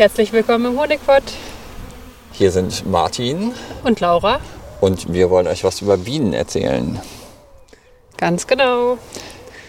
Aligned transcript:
Herzlich 0.00 0.32
willkommen 0.32 0.64
im 0.64 0.80
Honigpott 0.80 1.22
Hier 2.32 2.50
sind 2.52 2.90
Martin 2.90 3.52
und 3.84 4.00
Laura. 4.00 4.40
und 4.80 5.12
wir 5.12 5.28
wollen 5.28 5.46
euch 5.46 5.62
was 5.62 5.82
über 5.82 5.98
Bienen 5.98 6.32
erzählen. 6.32 6.98
Ganz 8.16 8.46
genau. 8.46 8.96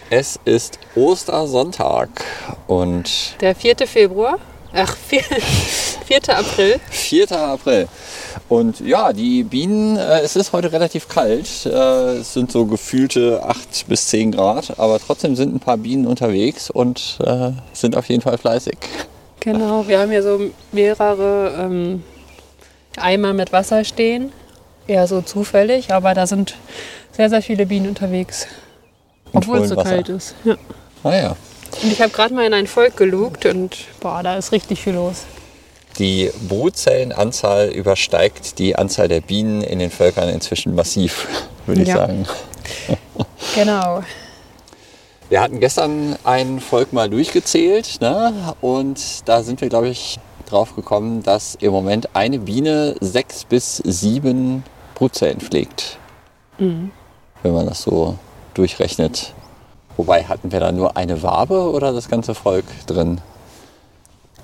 Es 0.08 0.40
ist 0.46 0.78
Ostersonntag 0.94 2.08
und 2.66 3.36
Der 3.42 3.54
4. 3.54 3.86
Februar. 3.86 4.38
Ach, 4.72 4.96
4, 4.96 5.20
4. 6.06 6.20
April. 6.38 6.80
4. 6.88 7.32
April. 7.32 7.88
Und 8.48 8.80
ja, 8.80 9.12
die 9.12 9.42
Bienen, 9.42 9.98
äh, 9.98 10.20
es 10.20 10.34
ist 10.34 10.54
heute 10.54 10.72
relativ 10.72 11.08
kalt. 11.08 11.66
Äh, 11.66 12.20
es 12.20 12.32
sind 12.32 12.50
so 12.50 12.64
gefühlte 12.64 13.42
8 13.44 13.86
bis 13.86 14.06
10 14.06 14.32
Grad, 14.32 14.78
aber 14.78 14.98
trotzdem 14.98 15.36
sind 15.36 15.54
ein 15.54 15.60
paar 15.60 15.76
Bienen 15.76 16.06
unterwegs 16.06 16.70
und 16.70 17.18
äh, 17.22 17.50
sind 17.74 17.98
auf 17.98 18.08
jeden 18.08 18.22
Fall 18.22 18.38
fleißig. 18.38 18.78
Genau, 19.44 19.86
wir 19.88 19.98
haben 19.98 20.10
hier 20.10 20.22
so 20.22 20.40
mehrere 20.70 21.54
ähm, 21.58 22.02
Eimer 22.96 23.32
mit 23.32 23.52
Wasser 23.52 23.84
stehen. 23.84 24.32
Eher 24.86 25.06
so 25.06 25.20
zufällig, 25.20 25.92
aber 25.92 26.14
da 26.14 26.26
sind 26.26 26.56
sehr, 27.12 27.28
sehr 27.30 27.42
viele 27.42 27.66
Bienen 27.66 27.88
unterwegs. 27.88 28.46
Und 29.32 29.44
Obwohl 29.44 29.60
es 29.60 29.68
so 29.70 29.76
Wasser. 29.76 29.90
kalt 29.90 30.08
ist. 30.08 30.34
Ja. 30.44 30.56
Naja, 31.04 31.36
Und 31.82 31.92
ich 31.92 32.00
habe 32.00 32.10
gerade 32.12 32.34
mal 32.34 32.44
in 32.46 32.54
ein 32.54 32.66
Volk 32.66 32.96
gelugt 32.96 33.46
und 33.46 33.76
boah, 34.00 34.22
da 34.22 34.36
ist 34.36 34.52
richtig 34.52 34.80
viel 34.82 34.94
los. 34.94 35.24
die 35.98 36.30
Brutzellenanzahl 36.48 37.68
übersteigt 37.68 38.58
die 38.58 38.76
Anzahl 38.76 39.08
der 39.08 39.20
Bienen 39.20 39.62
in 39.62 39.78
den 39.80 39.90
Völkern 39.90 40.28
inzwischen 40.28 40.74
massiv, 40.74 41.26
würde 41.66 41.82
ich 41.82 41.88
Ja. 41.88 41.96
sagen. 41.96 42.26
Genau. 43.54 44.02
Wir 45.32 45.40
hatten 45.40 45.60
gestern 45.60 46.16
ein 46.24 46.60
Volk 46.60 46.92
mal 46.92 47.08
durchgezählt 47.08 48.02
ne? 48.02 48.54
und 48.60 49.26
da 49.26 49.42
sind 49.42 49.62
wir, 49.62 49.70
glaube 49.70 49.88
ich, 49.88 50.20
drauf 50.44 50.76
gekommen, 50.76 51.22
dass 51.22 51.54
im 51.54 51.72
Moment 51.72 52.14
eine 52.14 52.38
Biene 52.38 52.96
sechs 53.00 53.46
bis 53.46 53.78
sieben 53.78 54.62
Brutzellen 54.94 55.40
pflegt. 55.40 55.96
Wenn 57.42 57.54
man 57.54 57.64
das 57.64 57.80
so 57.80 58.18
durchrechnet. 58.52 59.32
Wobei 59.96 60.24
hatten 60.24 60.52
wir 60.52 60.60
da 60.60 60.70
nur 60.70 60.98
eine 60.98 61.22
Wabe 61.22 61.70
oder 61.70 61.94
das 61.94 62.10
ganze 62.10 62.34
Volk 62.34 62.66
drin? 62.86 63.22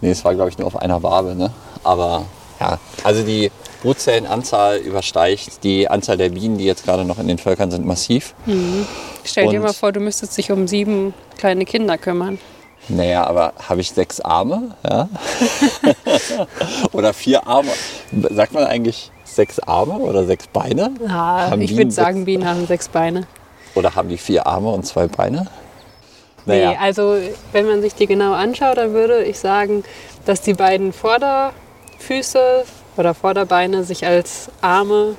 Nee, 0.00 0.12
es 0.12 0.24
war, 0.24 0.34
glaube 0.34 0.48
ich, 0.48 0.56
nur 0.56 0.68
auf 0.68 0.76
einer 0.76 1.02
Wabe. 1.02 1.34
Ne? 1.34 1.50
Aber 1.84 2.24
ja, 2.60 2.78
also 3.04 3.22
die 3.22 3.52
Brutzellenanzahl 3.82 4.78
übersteigt 4.78 5.62
die 5.62 5.88
Anzahl 5.88 6.16
der 6.16 6.30
Bienen, 6.30 6.58
die 6.58 6.64
jetzt 6.64 6.84
gerade 6.84 7.04
noch 7.04 7.18
in 7.18 7.28
den 7.28 7.38
Völkern 7.38 7.70
sind, 7.70 7.86
massiv. 7.86 8.34
Stell 9.24 9.48
dir 9.48 9.58
Und- 9.60 9.66
mal 9.66 9.72
vor, 9.72 9.92
du 9.92 10.00
müsstest 10.00 10.36
dich 10.36 10.50
um 10.50 10.66
sieben 10.66 11.14
kleine 11.36 11.64
Kinder 11.64 11.96
kümmern. 11.98 12.38
Naja, 12.88 13.26
aber 13.26 13.52
habe 13.68 13.80
ich 13.82 13.90
sechs 13.90 14.20
Arme? 14.20 14.74
Ja? 14.88 15.08
oder 16.92 17.12
vier 17.12 17.46
Arme? 17.46 17.70
Sagt 18.30 18.52
man 18.54 18.64
eigentlich 18.64 19.10
sechs 19.24 19.58
Arme 19.58 19.94
oder 19.94 20.24
sechs 20.24 20.46
Beine? 20.46 20.92
Ah, 21.06 21.50
Haben 21.50 21.60
ich 21.60 21.76
würde 21.76 21.90
sagen, 21.90 22.24
Bienen 22.24 22.48
haben 22.48 22.66
sechs 22.66 22.88
Beine. 22.88 23.26
Oder 23.74 23.94
haben 23.94 24.08
die 24.08 24.16
vier 24.16 24.46
Arme 24.46 24.70
und 24.70 24.86
zwei 24.86 25.06
Beine? 25.06 25.46
Nee, 26.46 26.64
Naja, 26.64 26.78
also 26.80 27.18
wenn 27.52 27.66
man 27.66 27.82
sich 27.82 27.94
die 27.94 28.06
genau 28.06 28.32
anschaut, 28.32 28.78
dann 28.78 28.94
würde 28.94 29.22
ich 29.22 29.38
sagen, 29.38 29.84
dass 30.24 30.40
die 30.40 30.54
beiden 30.54 30.94
Vorderfüße 30.94 32.64
oder 32.98 33.14
Vorderbeine 33.14 33.84
sich 33.84 34.06
als 34.06 34.50
Arme 34.60 35.16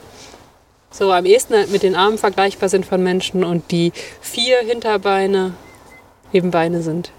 so 0.91 1.11
am 1.11 1.25
ehesten 1.25 1.72
mit 1.72 1.83
den 1.83 1.95
Armen 1.95 2.17
vergleichbar 2.17 2.69
sind 2.69 2.86
von 2.86 3.02
Menschen 3.02 3.44
und 3.44 3.71
die 3.71 3.91
vier 4.21 4.59
Hinterbeine 4.59 5.53
eben 6.33 6.52
Beine 6.52 6.81
sind. 6.81 7.11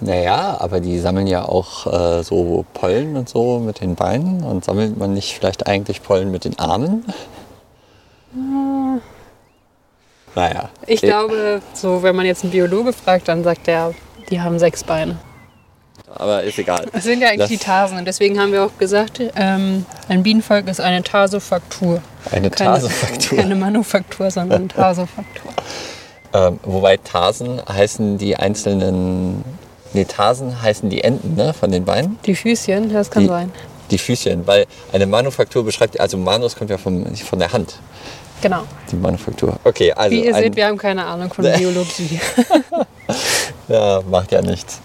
naja, 0.00 0.56
aber 0.60 0.80
die 0.80 0.98
sammeln 0.98 1.26
ja 1.26 1.44
auch 1.44 1.86
äh, 1.86 2.22
so 2.22 2.64
Pollen 2.74 3.16
und 3.16 3.28
so 3.28 3.58
mit 3.58 3.80
den 3.80 3.94
Beinen. 3.94 4.42
Und 4.42 4.64
sammelt 4.64 4.98
man 4.98 5.14
nicht 5.14 5.34
vielleicht 5.34 5.66
eigentlich 5.66 6.02
Pollen 6.02 6.30
mit 6.30 6.44
den 6.44 6.58
Armen? 6.58 7.04
Naja. 10.34 10.68
Ich 10.86 11.02
äh, 11.02 11.06
glaube, 11.06 11.62
so 11.74 12.02
wenn 12.02 12.16
man 12.16 12.26
jetzt 12.26 12.42
einen 12.42 12.52
Biologe 12.52 12.92
fragt, 12.92 13.28
dann 13.28 13.44
sagt 13.44 13.68
er, 13.68 13.94
die 14.30 14.40
haben 14.40 14.58
sechs 14.58 14.82
Beine. 14.84 15.18
Aber 16.08 16.42
ist 16.42 16.58
egal. 16.58 16.86
Das 16.92 17.04
sind 17.04 17.20
ja 17.20 17.28
eigentlich 17.28 17.40
Das- 17.40 17.48
die 17.50 17.56
Tarsen 17.58 17.98
und 17.98 18.04
deswegen 18.04 18.38
haben 18.38 18.52
wir 18.52 18.64
auch 18.64 18.76
gesagt, 18.78 19.20
ähm, 19.36 19.86
ein 20.08 20.22
Bienenvolk 20.22 20.68
ist 20.68 20.80
eine 20.80 21.02
Tarsofaktur. 21.02 22.02
Eine 22.30 22.50
Keine- 22.50 22.70
Tarsofaktur. 22.72 23.38
Keine 23.38 23.54
Manufaktur, 23.56 24.30
sondern 24.30 24.58
eine 24.60 24.68
Tarsofaktur. 24.68 25.52
Ähm, 26.34 26.60
wobei 26.62 26.96
Tarsen 26.98 27.60
heißen 27.66 28.18
die 28.18 28.36
einzelnen. 28.36 29.44
Nee, 29.92 30.04
Tarsen 30.04 30.60
heißen 30.60 30.90
die 30.90 31.02
Enden 31.04 31.36
ne, 31.36 31.54
von 31.54 31.70
den 31.70 31.84
Beinen. 31.84 32.18
Die 32.26 32.34
Füßchen, 32.34 32.92
das 32.92 33.10
kann 33.10 33.22
Die- 33.22 33.28
sein. 33.28 33.52
Die 33.90 33.98
Füßchen, 33.98 34.46
weil 34.46 34.66
eine 34.92 35.06
Manufaktur 35.06 35.62
beschreibt, 35.64 36.00
also 36.00 36.16
Manus 36.16 36.56
kommt 36.56 36.70
ja 36.70 36.78
vom, 36.78 37.14
von 37.14 37.38
der 37.38 37.52
Hand, 37.52 37.74
Genau. 38.40 38.62
die 38.90 38.96
Manufaktur. 38.96 39.56
Okay, 39.64 39.92
also 39.92 40.10
Wie 40.10 40.26
ihr 40.26 40.34
seht, 40.34 40.56
wir 40.56 40.66
haben 40.66 40.76
keine 40.76 41.04
Ahnung 41.04 41.32
von. 41.32 41.44
Biologie. 41.56 42.20
ja, 43.68 44.02
macht 44.08 44.32
ja 44.32 44.42
nichts. 44.42 44.80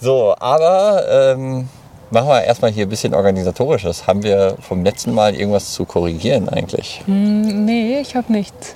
So, 0.00 0.34
aber 0.38 1.04
ähm, 1.08 1.68
machen 2.10 2.28
wir 2.28 2.42
erstmal 2.42 2.70
hier 2.70 2.86
ein 2.86 2.88
bisschen 2.88 3.14
organisatorisches. 3.14 4.06
Haben 4.06 4.22
wir 4.22 4.56
vom 4.60 4.84
letzten 4.84 5.12
Mal 5.12 5.34
irgendwas 5.34 5.72
zu 5.72 5.84
korrigieren 5.84 6.48
eigentlich? 6.48 7.02
Hm, 7.06 7.64
nee, 7.64 8.00
ich 8.00 8.16
habe 8.16 8.32
nichts. 8.32 8.74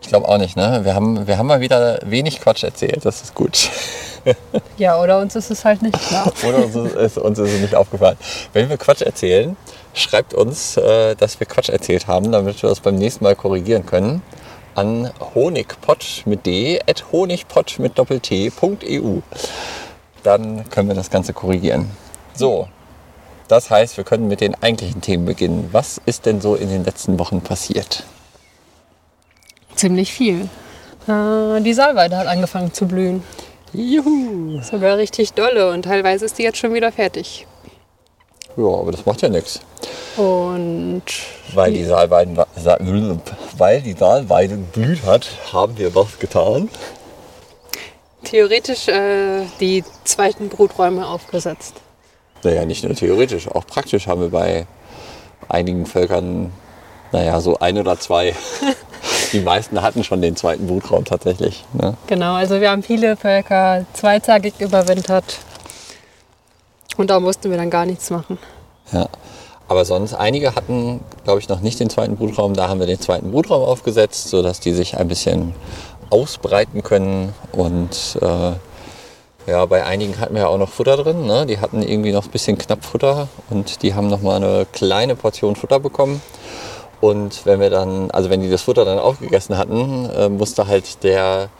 Ich 0.00 0.08
glaube 0.08 0.28
auch 0.28 0.38
nicht, 0.38 0.56
ne? 0.56 0.80
Wir 0.84 0.94
haben, 0.94 1.26
wir 1.26 1.36
haben 1.36 1.48
mal 1.48 1.60
wieder 1.60 1.98
wenig 2.04 2.40
Quatsch 2.40 2.62
erzählt, 2.62 3.04
das 3.04 3.22
ist 3.22 3.34
gut. 3.34 3.70
Ja, 4.76 5.00
oder 5.00 5.18
uns 5.18 5.34
ist 5.36 5.50
es 5.50 5.64
halt 5.64 5.82
nicht 5.82 5.98
klar. 5.98 6.30
Oder 6.46 6.64
uns 6.64 6.74
ist, 6.74 7.18
uns 7.18 7.38
ist 7.38 7.52
es 7.52 7.60
nicht 7.60 7.74
aufgefallen. 7.74 8.16
Wenn 8.52 8.68
wir 8.68 8.76
Quatsch 8.76 9.02
erzählen, 9.02 9.56
schreibt 9.94 10.34
uns, 10.34 10.76
äh, 10.76 11.14
dass 11.16 11.40
wir 11.40 11.46
Quatsch 11.46 11.68
erzählt 11.68 12.06
haben, 12.06 12.32
damit 12.32 12.62
wir 12.62 12.68
das 12.68 12.80
beim 12.80 12.96
nächsten 12.96 13.24
Mal 13.24 13.36
korrigieren 13.36 13.86
können. 13.86 14.22
An 14.74 15.10
honigpott 15.34 16.22
mit 16.24 16.46
d, 16.46 16.80
at 16.88 17.06
honigpott 17.10 17.78
mit 17.78 17.98
doppelt-t.eu. 17.98 19.20
Dann 20.22 20.68
können 20.70 20.88
wir 20.88 20.94
das 20.94 21.10
Ganze 21.10 21.32
korrigieren. 21.32 21.90
So, 22.34 22.68
das 23.48 23.70
heißt, 23.70 23.96
wir 23.96 24.04
können 24.04 24.28
mit 24.28 24.40
den 24.40 24.54
eigentlichen 24.62 25.00
Themen 25.00 25.24
beginnen. 25.24 25.70
Was 25.72 26.00
ist 26.04 26.26
denn 26.26 26.40
so 26.40 26.54
in 26.54 26.68
den 26.68 26.84
letzten 26.84 27.18
Wochen 27.18 27.40
passiert? 27.40 28.04
Ziemlich 29.74 30.12
viel. 30.12 30.48
Äh, 31.08 31.60
die 31.62 31.72
Salweide 31.72 32.16
hat 32.16 32.26
angefangen 32.26 32.74
zu 32.74 32.86
blühen. 32.86 33.22
Juhu! 33.72 34.60
Sogar 34.62 34.98
richtig 34.98 35.32
dolle 35.32 35.70
und 35.72 35.82
teilweise 35.82 36.24
ist 36.24 36.38
die 36.38 36.42
jetzt 36.42 36.58
schon 36.58 36.74
wieder 36.74 36.92
fertig. 36.92 37.46
Ja, 38.58 38.64
aber 38.64 38.90
das 38.90 39.06
macht 39.06 39.22
ja 39.22 39.28
nichts. 39.28 39.60
Und 40.16 41.02
Weil 41.54 41.72
die 41.72 41.84
Saalweiden, 41.84 42.36
weil 43.56 43.80
die 43.82 43.92
Saalweide 43.92 44.56
blüht 44.56 45.04
hat, 45.06 45.28
haben 45.52 45.78
wir 45.78 45.94
was 45.94 46.18
getan. 46.18 46.68
theoretisch 48.24 48.88
äh, 48.88 49.44
die 49.60 49.84
zweiten 50.02 50.48
Bruträume 50.48 51.06
aufgesetzt. 51.06 51.74
Naja, 52.42 52.64
nicht 52.64 52.82
nur 52.82 52.96
theoretisch, 52.96 53.46
auch 53.46 53.64
praktisch 53.64 54.08
haben 54.08 54.22
wir 54.22 54.30
bei 54.30 54.66
einigen 55.48 55.86
Völkern, 55.86 56.52
naja, 57.12 57.40
so 57.40 57.58
ein 57.60 57.78
oder 57.78 57.98
zwei. 58.00 58.34
Die 59.32 59.40
meisten 59.40 59.80
hatten 59.82 60.02
schon 60.04 60.20
den 60.22 60.36
zweiten 60.36 60.66
Brutraum 60.66 61.04
tatsächlich. 61.04 61.64
Ne? 61.74 61.94
Genau, 62.06 62.34
also 62.34 62.60
wir 62.60 62.70
haben 62.70 62.82
viele 62.82 63.16
Völker 63.16 63.84
zweizagig 63.92 64.54
überwintert. 64.58 65.38
Und 66.98 67.08
da 67.08 67.20
mussten 67.20 67.48
wir 67.50 67.56
dann 67.56 67.70
gar 67.70 67.86
nichts 67.86 68.10
machen. 68.10 68.38
Ja. 68.92 69.08
Aber 69.68 69.84
sonst, 69.84 70.14
einige 70.14 70.54
hatten, 70.54 71.00
glaube 71.24 71.40
ich, 71.40 71.48
noch 71.48 71.60
nicht 71.60 71.78
den 71.78 71.90
zweiten 71.90 72.16
Brutraum. 72.16 72.54
Da 72.54 72.68
haben 72.68 72.80
wir 72.80 72.86
den 72.86 73.00
zweiten 73.00 73.30
Brutraum 73.30 73.62
aufgesetzt, 73.62 74.28
sodass 74.28 74.60
die 74.60 74.72
sich 74.72 74.96
ein 74.96 75.08
bisschen 75.08 75.54
ausbreiten 76.10 76.82
können. 76.82 77.34
Und 77.52 78.18
äh, 78.20 78.52
ja, 79.50 79.64
bei 79.66 79.84
einigen 79.84 80.18
hatten 80.18 80.34
wir 80.34 80.42
ja 80.42 80.48
auch 80.48 80.58
noch 80.58 80.70
Futter 80.70 80.96
drin. 80.96 81.26
Ne? 81.26 81.46
Die 81.46 81.58
hatten 81.58 81.82
irgendwie 81.82 82.12
noch 82.12 82.24
ein 82.24 82.30
bisschen 82.30 82.58
knapp 82.58 82.84
Futter 82.84 83.28
und 83.50 83.82
die 83.82 83.94
haben 83.94 84.08
noch 84.08 84.22
mal 84.22 84.36
eine 84.36 84.66
kleine 84.72 85.14
Portion 85.16 85.54
Futter 85.54 85.80
bekommen. 85.80 86.22
Und 87.00 87.46
wenn 87.46 87.60
wir 87.60 87.70
dann, 87.70 88.10
also 88.10 88.30
wenn 88.30 88.40
die 88.40 88.50
das 88.50 88.62
Futter 88.62 88.84
dann 88.84 88.98
aufgegessen 88.98 89.56
hatten, 89.56 90.10
äh, 90.10 90.28
musste 90.30 90.66
halt 90.66 91.04
der 91.04 91.50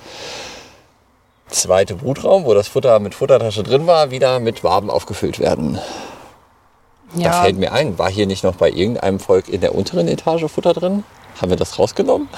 zweite 1.49 1.95
Brutraum, 1.95 2.45
wo 2.45 2.55
das 2.55 2.69
Futter 2.69 2.99
mit 3.01 3.15
Futtertasche 3.15 3.63
drin 3.63 3.87
war, 3.87 4.11
wieder 4.11 4.41
mit 4.41 4.65
Waben 4.65 4.91
aufgefüllt 4.91 5.39
werden. 5.39 5.79
Da 7.15 7.21
Ja, 7.21 7.33
fällt 7.43 7.59
mir 7.59 7.73
ein, 7.73 7.99
war 7.99 8.11
hier 8.11 8.27
nicht 8.27 8.45
noch 8.45 8.55
bei 8.57 8.71
irgendeinem 8.71 9.19
Volk 9.21 9.49
in 9.49 9.61
der 9.61 9.75
unteren 9.75 10.09
Etage 10.09 10.45
Futter 10.49 10.73
drin? 10.75 11.05
Haben 11.41 11.51
wir 11.51 11.57
das 11.57 11.79
rausgenommen? 11.79 12.29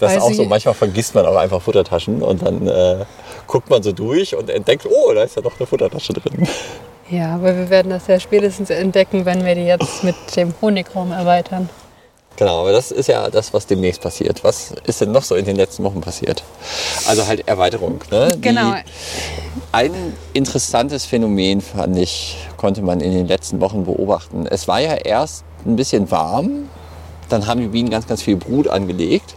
Das 0.00 0.12
ist 0.12 0.20
Weil 0.22 0.22
auch 0.22 0.32
so, 0.34 0.44
manchmal 0.44 0.74
vergisst 0.74 1.14
man 1.14 1.26
auch 1.26 1.36
einfach 1.36 1.62
Futtertaschen 1.62 2.22
und 2.22 2.42
dann 2.42 2.66
äh, 2.66 3.04
guckt 3.46 3.70
man 3.70 3.82
so 3.82 3.92
durch 3.92 4.34
und 4.34 4.50
entdeckt, 4.50 4.86
oh, 4.86 5.12
da 5.14 5.22
ist 5.22 5.36
ja 5.36 5.42
noch 5.42 5.58
eine 5.58 5.66
Futtertasche 5.66 6.12
drin. 6.12 6.46
ja, 7.10 7.34
aber 7.34 7.56
wir 7.56 7.70
werden 7.70 7.90
das 7.90 8.06
ja 8.06 8.18
spätestens 8.20 8.70
entdecken, 8.70 9.24
wenn 9.24 9.44
wir 9.44 9.54
die 9.54 9.62
jetzt 9.64 10.02
mit 10.04 10.16
dem 10.36 10.54
Honigraum 10.60 11.12
erweitern. 11.12 11.68
Genau, 12.36 12.60
aber 12.62 12.72
das 12.72 12.90
ist 12.90 13.06
ja 13.08 13.30
das, 13.30 13.52
was 13.54 13.66
demnächst 13.66 14.00
passiert. 14.00 14.42
Was 14.42 14.72
ist 14.86 15.00
denn 15.00 15.12
noch 15.12 15.22
so 15.22 15.36
in 15.36 15.44
den 15.44 15.54
letzten 15.56 15.84
Wochen 15.84 16.00
passiert? 16.00 16.42
Also 17.06 17.26
halt 17.26 17.46
Erweiterung. 17.46 18.00
Ne? 18.10 18.28
Die- 18.34 18.40
Genau. 18.40 18.74
ein 19.70 19.92
interessantes 20.32 21.04
Phänomen, 21.06 21.60
fand 21.60 21.96
ich, 21.96 22.36
konnte 22.56 22.82
man 22.82 23.00
in 23.00 23.12
den 23.12 23.26
letzten 23.28 23.60
Wochen 23.60 23.84
beobachten. 23.84 24.46
Es 24.48 24.66
war 24.66 24.80
ja 24.80 24.94
erst 24.94 25.44
ein 25.64 25.76
bisschen 25.76 26.10
warm, 26.10 26.68
dann 27.28 27.46
haben 27.46 27.60
die 27.60 27.68
Bienen 27.68 27.88
ganz, 27.90 28.06
ganz 28.06 28.20
viel 28.22 28.36
Brut 28.36 28.68
angelegt 28.68 29.34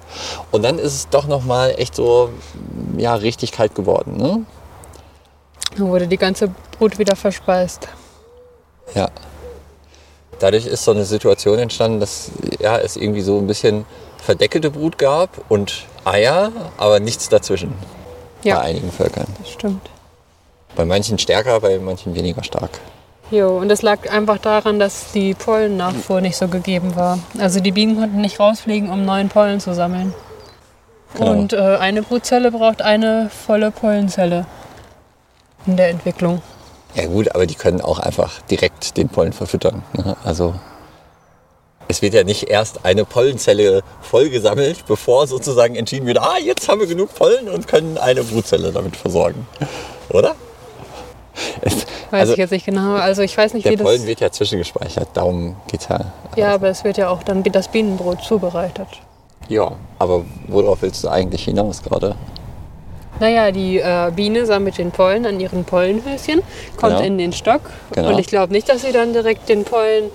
und 0.52 0.64
dann 0.64 0.80
ist 0.80 0.94
es 0.94 1.10
doch 1.10 1.28
noch 1.28 1.44
mal 1.46 1.76
echt 1.78 1.96
so, 1.96 2.30
ja, 2.98 3.14
richtig 3.16 3.52
kalt 3.52 3.76
geworden. 3.76 4.18
Ne? 4.18 4.42
Dann 5.78 5.88
wurde 5.88 6.08
die 6.08 6.18
ganze 6.18 6.50
Brut 6.78 6.98
wieder 6.98 7.16
verspeist. 7.16 7.88
Ja. 8.96 9.10
Dadurch 10.40 10.66
ist 10.66 10.84
so 10.84 10.92
eine 10.92 11.04
Situation 11.06 11.58
entstanden, 11.60 12.00
dass 12.00 12.32
ja, 12.60 12.78
es 12.78 12.96
irgendwie 12.96 13.22
so 13.22 13.38
ein 13.40 13.48
bisschen 13.48 13.86
verdeckelte 14.18 14.70
Brut 14.72 14.98
gab 14.98 15.30
und 15.50 15.86
Eier, 16.06 16.52
aber 16.78 17.00
nichts 17.00 17.30
dazwischen 17.30 17.74
Ja. 18.44 18.56
bei 18.58 18.62
einigen 18.62 18.92
Völkern. 18.92 19.28
Das 19.40 19.52
stimmt. 19.52 19.90
Bei 20.76 20.86
manchen 20.86 21.18
stärker, 21.18 21.60
bei 21.60 21.80
manchen 21.80 22.14
weniger 22.16 22.44
stark. 22.44 22.70
Jo, 23.32 23.58
und 23.58 23.68
das 23.68 23.82
lag 23.82 24.10
einfach 24.10 24.38
daran, 24.38 24.80
dass 24.80 25.12
die 25.12 25.34
Pollennachfuhr 25.34 26.22
nicht 26.22 26.38
so 26.38 26.48
gegeben 26.48 26.96
war. 26.96 27.20
Also 27.40 27.60
die 27.60 27.72
Bienen 27.72 27.98
konnten 27.98 28.22
nicht 28.22 28.40
rausfliegen, 28.40 28.90
um 28.90 29.04
neuen 29.06 29.28
Pollen 29.28 29.60
zu 29.60 29.74
sammeln. 29.74 30.14
Genau. 31.16 31.32
Und 31.32 31.54
äh, 31.54 31.58
eine 31.78 32.04
Brutzelle 32.04 32.52
braucht 32.52 32.82
eine 32.82 33.30
volle 33.30 33.72
Pollenzelle 33.72 34.46
in 35.66 35.76
der 35.78 35.90
Entwicklung. 35.90 36.42
Ja 36.98 37.06
gut, 37.06 37.34
aber 37.36 37.46
die 37.46 37.54
können 37.54 37.80
auch 37.80 38.00
einfach 38.00 38.42
direkt 38.50 38.98
den 38.98 39.08
Pollen 39.08 39.32
verfüttern. 39.32 39.84
Ne? 39.94 40.18
Also 40.24 40.56
es 41.88 42.02
wird 42.02 42.16
ja 42.16 42.24
nicht 42.24 42.50
erst 42.50 42.86
eine 42.86 43.06
Pollenzelle 43.06 43.84
voll 44.02 44.30
gesammelt, 44.30 44.86
bevor 44.88 45.28
sozusagen 45.28 45.76
entschieden 45.76 46.08
wird, 46.08 46.20
ah, 46.20 46.38
jetzt 46.44 46.68
haben 46.68 46.80
wir 46.80 46.88
genug 46.88 47.14
Pollen 47.14 47.50
und 47.50 47.68
können 47.68 48.00
eine 48.00 48.24
Brutzelle 48.24 48.72
damit 48.72 48.96
versorgen. 48.96 49.48
Oder? 50.10 50.36
Es, 51.62 51.86
Weiß 52.10 52.22
also 52.22 52.34
ich 52.34 52.40
jetzt 52.40 52.52
nicht 52.52 52.66
genau. 52.66 52.96
Also 52.96 53.22
ich 53.22 53.38
weiß 53.38 53.54
nicht, 53.54 53.66
der 53.66 53.74
wie 53.74 53.78
Pollen 53.78 54.00
das... 54.00 54.08
wird 54.08 54.20
ja 54.22 54.32
zwischengespeichert, 54.32 55.10
darum 55.14 55.56
geht's 55.68 55.88
ja. 55.88 56.00
Ja, 56.36 56.56
aber 56.56 56.70
es 56.70 56.84
wird 56.84 56.98
ja 56.98 57.10
auch 57.10 57.22
dann 57.22 57.46
wie 57.46 57.52
das 57.52 57.68
Bienenbrot 57.68 58.24
zubereitet. 58.24 58.88
Ja, 59.48 59.74
aber 60.00 60.26
worauf 60.48 60.82
willst 60.82 61.04
du 61.04 61.10
eigentlich 61.10 61.44
hinaus 61.44 61.84
gerade? 61.84 62.16
Naja, 63.20 63.52
die 63.52 63.80
äh, 63.80 64.12
Biene 64.16 64.46
sammelt 64.46 64.78
den 64.78 64.92
Pollen 64.92 65.26
an 65.26 65.40
ihren 65.40 65.64
Pollenhöschen, 65.66 66.42
kommt 66.76 66.94
Genau. 66.98 67.00
in 67.06 67.18
den 67.18 67.34
Stock 67.34 67.62
Genau. 67.94 68.10
und 68.10 68.20
ich 68.20 68.28
glaube 68.28 68.54
nicht, 68.54 68.70
dass 68.70 68.82
sie 68.84 68.92
dann 68.92 69.14
direkt 69.14 69.50
den 69.50 69.64
Pollen 69.64 70.12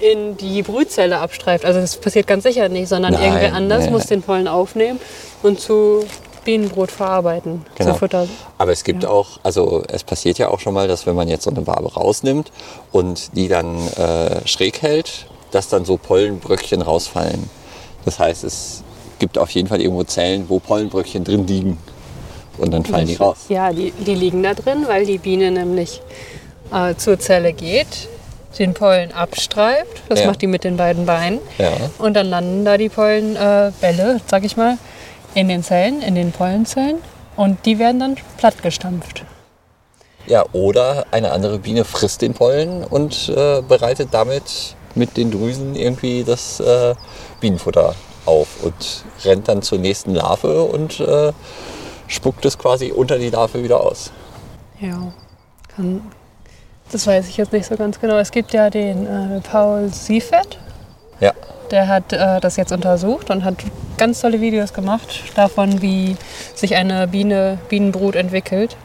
in 0.00 0.36
die 0.36 0.62
Brutzelle 0.62 1.18
abstreift. 1.18 1.64
Also 1.64 1.80
das 1.80 1.96
passiert 1.96 2.26
ganz 2.26 2.44
sicher 2.44 2.68
nicht, 2.68 2.88
sondern 2.88 3.12
Nein, 3.14 3.22
irgendwer 3.24 3.54
anders 3.54 3.84
nee, 3.86 3.90
muss 3.90 4.06
den 4.06 4.22
Pollen 4.22 4.46
aufnehmen 4.48 5.00
und 5.42 5.60
zu 5.60 6.04
Bienenbrot 6.44 6.90
verarbeiten, 6.90 7.66
Genau. 7.76 7.92
zu 7.92 7.98
Futter. 7.98 8.28
Aber 8.58 8.72
es 8.72 8.84
gibt 8.84 9.02
Ja. 9.02 9.10
auch, 9.10 9.40
also 9.42 9.82
es 9.88 10.04
passiert 10.04 10.38
ja 10.38 10.48
auch 10.48 10.60
schon 10.60 10.72
mal, 10.72 10.88
dass 10.88 11.04
wenn 11.06 11.16
man 11.16 11.28
jetzt 11.28 11.44
so 11.44 11.50
eine 11.50 11.66
Wabe 11.66 11.92
rausnimmt 11.92 12.50
und 12.92 13.36
die 13.36 13.48
dann 13.48 13.76
äh, 13.96 14.46
schräg 14.46 14.80
hält, 14.82 15.26
dass 15.50 15.68
dann 15.68 15.84
so 15.84 15.96
Pollenbröckchen 15.96 16.80
rausfallen. 16.80 17.50
Das 18.04 18.18
heißt, 18.18 18.44
es 18.44 18.82
gibt 19.18 19.36
auf 19.36 19.50
jeden 19.50 19.66
Fall 19.68 19.80
irgendwo 19.80 20.04
Zellen, 20.04 20.44
wo 20.48 20.58
Pollenbröckchen 20.60 21.24
drin 21.24 21.46
liegen. 21.46 21.76
Und 22.58 22.72
dann 22.72 22.84
fallen 22.84 23.06
die 23.06 23.14
raus. 23.14 23.38
Ja, 23.48 23.72
die, 23.72 23.92
die 23.92 24.14
liegen 24.14 24.42
da 24.42 24.54
drin, 24.54 24.84
weil 24.86 25.04
die 25.06 25.18
Biene 25.18 25.50
nämlich 25.50 26.00
äh, 26.72 26.94
zur 26.96 27.18
Zelle 27.18 27.52
geht, 27.52 28.08
den 28.58 28.74
Pollen 28.74 29.12
abstreift. 29.12 30.02
Das 30.08 30.20
Ja. 30.20 30.26
macht 30.26 30.42
die 30.42 30.46
mit 30.48 30.64
den 30.64 30.76
beiden 30.76 31.06
Beinen. 31.06 31.38
Ja. 31.58 31.70
Und 31.98 32.14
dann 32.14 32.26
landen 32.26 32.64
da 32.64 32.76
die 32.76 32.88
Pollenbälle, 32.88 34.16
äh, 34.16 34.20
sag 34.26 34.44
ich 34.44 34.56
mal, 34.56 34.76
in 35.34 35.48
den 35.48 35.62
Zellen, 35.62 36.02
in 36.02 36.14
den 36.16 36.32
Pollenzellen. 36.32 36.96
Und 37.36 37.64
die 37.66 37.78
werden 37.78 38.00
dann 38.00 38.16
plattgestampft. 38.38 39.24
ja, 40.26 40.44
oder 40.52 41.06
eine 41.12 41.30
andere 41.30 41.58
Biene 41.60 41.84
frisst 41.84 42.20
den 42.20 42.34
Pollen 42.34 42.82
und 42.84 43.28
äh, 43.28 43.62
bereitet 43.62 44.08
damit 44.12 44.74
mit 44.94 45.16
den 45.16 45.30
Drüsen 45.30 45.74
irgendwie 45.76 46.24
das 46.24 46.58
äh, 46.60 46.94
Bienenfutter 47.40 47.94
auf 48.26 48.48
und 48.62 48.74
rennt 49.24 49.48
dann 49.48 49.62
zur 49.62 49.78
nächsten 49.78 50.14
Larve 50.14 50.64
und 50.64 50.98
äh, 51.00 51.32
spuckt 52.08 52.44
es 52.44 52.58
quasi 52.58 52.90
unter 52.92 53.18
die 53.18 53.30
Larve 53.30 53.62
wieder 53.62 53.80
aus. 53.80 54.10
Ja, 54.80 55.12
kann, 55.76 56.02
das 56.90 57.06
weiß 57.06 57.28
ich 57.28 57.36
jetzt 57.36 57.52
nicht 57.52 57.66
so 57.66 57.76
ganz 57.76 58.00
genau. 58.00 58.16
Es 58.18 58.30
gibt 58.30 58.52
ja 58.52 58.70
den 58.70 59.06
äh, 59.06 59.40
Paul 59.40 59.88
Siefert, 59.92 60.58
Ja. 61.20 61.32
der 61.70 61.86
hat 61.88 62.12
äh, 62.12 62.40
das 62.40 62.56
jetzt 62.56 62.72
untersucht 62.72 63.30
und 63.30 63.44
hat 63.44 63.54
ganz 63.96 64.20
tolle 64.20 64.40
Videos 64.40 64.72
gemacht 64.72 65.22
davon, 65.36 65.82
wie 65.82 66.16
sich 66.54 66.74
eine 66.76 67.06
Biene, 67.08 67.58
Bienenbrut 67.68 68.16
entwickelt. 68.16 68.76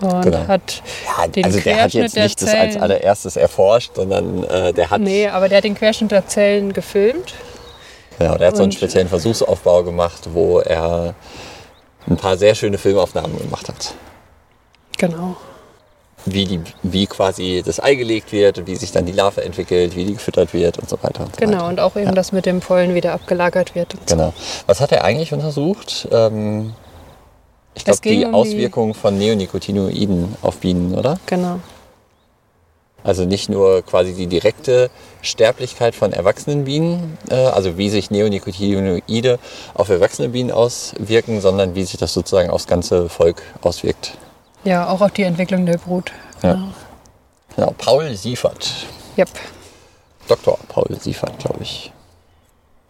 Und 0.00 0.22
Genau. 0.22 0.46
hat 0.48 0.82
Ja, 1.18 1.26
den 1.28 1.44
also 1.44 1.60
der 1.60 1.82
hat 1.82 1.92
jetzt 1.92 2.16
nicht 2.16 2.40
das 2.40 2.48
als 2.48 2.72
Zellen- 2.72 2.82
allererstes 2.82 3.36
erforscht, 3.36 3.92
sondern 3.94 4.42
äh, 4.44 4.72
der 4.72 4.88
hat, 4.90 5.00
Nee, 5.02 5.28
aber 5.28 5.48
der 5.50 5.58
hat 5.58 5.64
den 5.64 5.74
Querschnitt 5.74 6.12
der 6.12 6.26
Zellen 6.26 6.72
gefilmt. 6.72 7.34
genau, 8.18 8.36
der 8.38 8.48
hat 8.48 8.56
so 8.56 8.62
einen 8.62 8.72
speziellen 8.72 9.08
Versuchsaufbau 9.08 9.82
gemacht, 9.84 10.28
wo 10.32 10.60
er 10.60 11.14
ein 12.08 12.16
paar 12.16 12.36
sehr 12.36 12.54
schöne 12.54 12.78
Filmaufnahmen 12.78 13.38
gemacht 13.38 13.68
hat. 13.68 13.94
Genau. 14.98 15.36
Wie, 16.24 16.44
die, 16.44 16.60
wie 16.84 17.06
quasi 17.06 17.62
das 17.66 17.82
Ei 17.82 17.96
gelegt 17.96 18.30
wird, 18.30 18.66
wie 18.68 18.76
sich 18.76 18.92
dann 18.92 19.06
die 19.06 19.12
Larve 19.12 19.42
entwickelt, 19.44 19.96
wie 19.96 20.04
die 20.04 20.12
gefüttert 20.14 20.52
wird 20.54 20.78
und 20.78 20.88
so 20.88 20.96
weiter. 21.02 21.24
Und 21.24 21.34
so 21.34 21.40
Genau, 21.40 21.58
weiter. 21.58 21.66
und 21.68 21.80
auch 21.80 21.96
eben, 21.96 22.14
dass 22.14 22.30
mit 22.30 22.46
dem 22.46 22.60
Pollen 22.60 22.94
wieder 22.94 23.12
abgelagert 23.12 23.74
wird. 23.74 23.94
Und 23.94 24.08
so. 24.08 24.14
Genau. 24.16 24.32
Was 24.66 24.80
hat 24.80 24.92
er 24.92 25.02
eigentlich 25.02 25.32
untersucht? 25.32 26.06
Ähm, 26.12 26.74
ich 27.74 27.84
glaube, 27.84 27.98
die 28.04 28.24
um 28.24 28.30
die- 28.30 28.36
Auswirkungen 28.36 28.94
von 28.94 29.18
Neonicotinoiden 29.18 30.36
auf 30.42 30.58
Bienen, 30.58 30.94
oder? 30.94 31.18
Genau. 31.26 31.58
Also 33.04 33.24
nicht 33.24 33.48
nur 33.48 33.82
quasi 33.82 34.12
die 34.12 34.26
direkte 34.28 34.90
Sterblichkeit 35.22 35.94
von 35.94 36.12
erwachsenen 36.12 36.64
Bienen, 36.64 37.18
äh, 37.30 37.34
also 37.34 37.76
wie 37.76 37.90
sich 37.90 38.10
Neonicotinoide 38.10 39.38
auf 39.74 39.88
erwachsene 39.88 40.28
Bienen 40.28 40.50
auswirken, 40.52 41.40
sondern 41.40 41.74
wie 41.74 41.84
sich 41.84 41.98
das 41.98 42.12
sozusagen 42.14 42.50
aufs 42.50 42.66
ganze 42.66 43.08
Volk 43.08 43.42
auswirkt. 43.62 44.12
Ja, 44.64 44.88
auch 44.88 45.00
auf 45.00 45.10
die 45.10 45.22
Entwicklung 45.24 45.66
der 45.66 45.78
Brut. 45.78 46.12
Ja. 46.42 46.52
Genau. 46.54 46.68
Genau, 47.56 47.74
Paul 47.76 48.14
Siefert. 48.14 48.70
Yep. 49.18 49.28
Dr. 50.28 50.58
Paul 50.68 50.96
Siefert, 50.98 51.38
glaube 51.38 51.58
ich. 51.62 51.92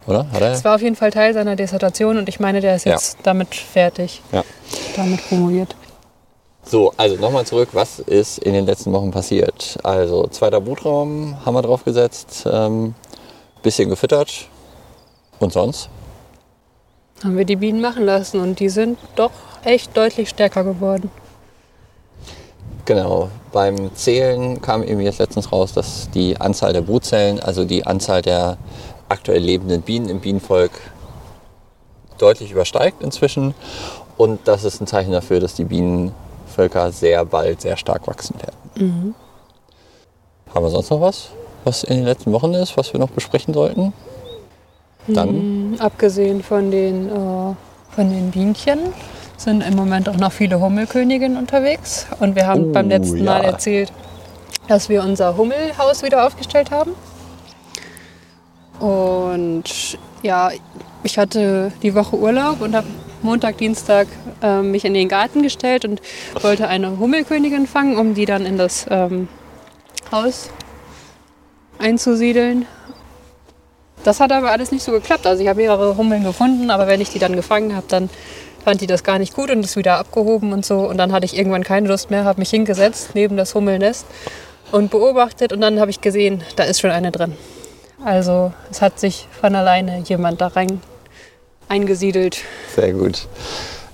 Oder? 0.05 0.27
Hat 0.31 0.41
er? 0.41 0.51
Das 0.51 0.63
war 0.63 0.75
auf 0.75 0.81
jeden 0.81 0.95
Fall 0.95 1.11
Teil 1.11 1.33
seiner 1.33 1.55
Dissertation 1.55 2.17
und 2.17 2.29
ich 2.29 2.39
meine, 2.39 2.61
der 2.61 2.75
ist 2.75 2.85
Ja. 2.85 2.93
jetzt 2.93 3.17
damit 3.23 3.55
fertig, 3.55 4.21
Ja. 4.31 4.43
damit 4.95 5.27
promoviert. 5.27 5.75
So, 6.65 6.93
also 6.95 7.17
nochmal 7.17 7.45
zurück, 7.45 7.69
was 7.73 7.99
ist 7.99 8.37
in 8.39 8.53
den 8.53 8.65
letzten 8.65 8.93
Wochen 8.93 9.11
passiert? 9.11 9.77
Also, 9.83 10.27
zweiter 10.27 10.61
Brutraum 10.61 11.37
haben 11.45 11.53
wir 11.53 11.61
draufgesetzt, 11.61 12.47
ähm, 12.49 12.95
bisschen 13.61 13.89
gefüttert. 13.89 14.47
Und 15.39 15.51
sonst? 15.51 15.89
Haben 17.23 17.37
wir 17.37 17.45
die 17.45 17.57
Bienen 17.57 17.81
machen 17.81 18.05
lassen 18.05 18.39
und 18.39 18.59
die 18.59 18.69
sind 18.69 18.97
doch 19.15 19.31
echt 19.63 19.95
deutlich 19.95 20.29
stärker 20.29 20.63
geworden. 20.63 21.11
Genau, 22.85 23.29
beim 23.51 23.95
Zählen 23.95 24.61
kam 24.61 24.83
eben 24.83 24.99
jetzt 24.99 25.19
letztens 25.19 25.51
raus, 25.51 25.73
dass 25.73 26.09
die 26.11 26.39
Anzahl 26.39 26.73
der 26.73 26.81
Brutzellen, 26.81 27.39
also 27.39 27.63
die 27.63 27.85
Anzahl 27.85 28.21
der 28.21 28.57
aktuell 29.07 29.41
lebenden 29.41 29.81
Bienen 29.81 30.09
im 30.09 30.19
Bienenvolk, 30.19 30.71
deutlich 32.17 32.51
übersteigt 32.51 33.01
inzwischen. 33.01 33.53
Und 34.17 34.41
das 34.47 34.63
ist 34.63 34.81
ein 34.81 34.87
Zeichen 34.87 35.11
dafür, 35.11 35.39
dass 35.39 35.55
die 35.55 35.63
Bienenvölker 36.53 36.91
sehr 36.91 37.25
bald 37.25 37.61
sehr 37.61 37.77
stark 37.77 38.07
wachsen 38.07 38.35
werden. 38.39 39.15
Haben 40.53 40.65
wir 40.65 40.69
sonst 40.69 40.89
noch 40.91 41.01
was, 41.01 41.29
was 41.63 41.83
in 41.83 41.97
den 41.97 42.05
letzten 42.05 42.31
Wochen 42.31 42.53
ist, 42.53 42.77
was 42.77 42.93
wir 42.93 42.99
noch 42.99 43.09
besprechen 43.09 43.53
sollten? 43.53 43.93
Dann, 45.07 45.71
Mhm, 45.71 45.81
Abgesehen 45.81 46.43
von 46.43 46.69
den, 46.71 47.09
äh, 47.09 47.55
von 47.95 48.09
den 48.09 48.31
Bienchen 48.31 48.79
sind 49.37 49.61
im 49.61 49.75
Moment 49.75 50.07
auch 50.07 50.15
noch 50.17 50.31
viele 50.31 50.59
Hummelköniginnen 50.59 51.37
unterwegs. 51.37 52.05
Und 52.19 52.35
wir 52.35 52.45
haben 52.47 52.69
Oh, 52.69 52.73
beim 52.73 52.87
letzten 52.87 53.23
Mal 53.25 53.43
ja. 53.43 53.49
erzählt, 53.49 53.91
dass 54.67 54.87
wir 54.89 55.03
unser 55.03 55.35
Hummelhaus 55.35 56.03
wieder 56.03 56.25
aufgestellt 56.25 56.71
haben. 56.71 56.91
Und 58.79 59.97
ja, 60.21 60.51
ich 61.03 61.17
hatte 61.17 61.71
die 61.81 61.93
Woche 61.95 62.15
Urlaub 62.15 62.61
und 62.61 62.75
habe 62.75 62.87
Montag, 63.21 63.57
Dienstag 63.57 64.07
äh, 64.43 64.61
mich 64.61 64.85
in 64.85 64.93
den 64.93 65.09
Garten 65.09 65.41
gestellt 65.41 65.85
und 65.85 66.01
wollte 66.41 66.67
eine 66.67 66.99
Hummelkönigin 66.99 67.65
fangen, 67.65 67.97
um 67.97 68.13
die 68.13 68.25
dann 68.25 68.45
in 68.45 68.57
das 68.57 68.85
ähm, 68.89 69.27
Haus 70.11 70.49
einzusiedeln. 71.79 72.67
Das 74.03 74.19
hat 74.19 74.31
aber 74.31 74.51
alles 74.51 74.71
nicht 74.71 74.83
so 74.83 74.91
geklappt. 74.91 75.25
Also 75.25 75.41
ich 75.41 75.49
habe 75.49 75.61
mehrere 75.61 75.97
Hummeln 75.97 76.23
gefunden, 76.23 76.69
aber 76.69 76.87
wenn 76.87 77.01
ich 77.01 77.09
die 77.09 77.19
dann 77.19 77.35
gefangen 77.35 77.75
habe, 77.75 77.85
dann 77.87 78.09
fand 78.63 78.81
die 78.81 78.87
das 78.87 79.03
gar 79.03 79.19
nicht 79.19 79.33
gut 79.33 79.49
und 79.49 79.63
ist 79.63 79.75
wieder 79.75 79.97
abgehoben 79.97 80.53
und 80.53 80.65
so. 80.65 80.79
Und 80.79 80.97
dann 80.97 81.11
hatte 81.11 81.25
ich 81.25 81.37
irgendwann 81.37 81.63
keine 81.63 81.87
Lust 81.87 82.11
mehr, 82.11 82.25
habe 82.25 82.39
mich 82.39 82.49
hingesetzt 82.49 83.11
neben 83.13 83.37
das 83.37 83.55
Hummelnest 83.55 84.05
und 84.71 84.91
beobachtet 84.91 85.53
und 85.53 85.61
dann 85.61 85.79
habe 85.79 85.91
ich 85.91 86.01
gesehen, 86.01 86.43
da 86.55 86.63
ist 86.63 86.81
schon 86.81 86.91
eine 86.91 87.11
drin. 87.11 87.33
Also 88.03 88.51
es 88.69 88.81
hat 88.81 88.99
sich 88.99 89.27
von 89.39 89.55
alleine 89.55 89.99
jemand 89.99 90.41
da 90.41 90.47
rein 90.47 90.81
eingesiedelt. 91.69 92.39
sehr 92.75 92.93
gut. 92.93 93.27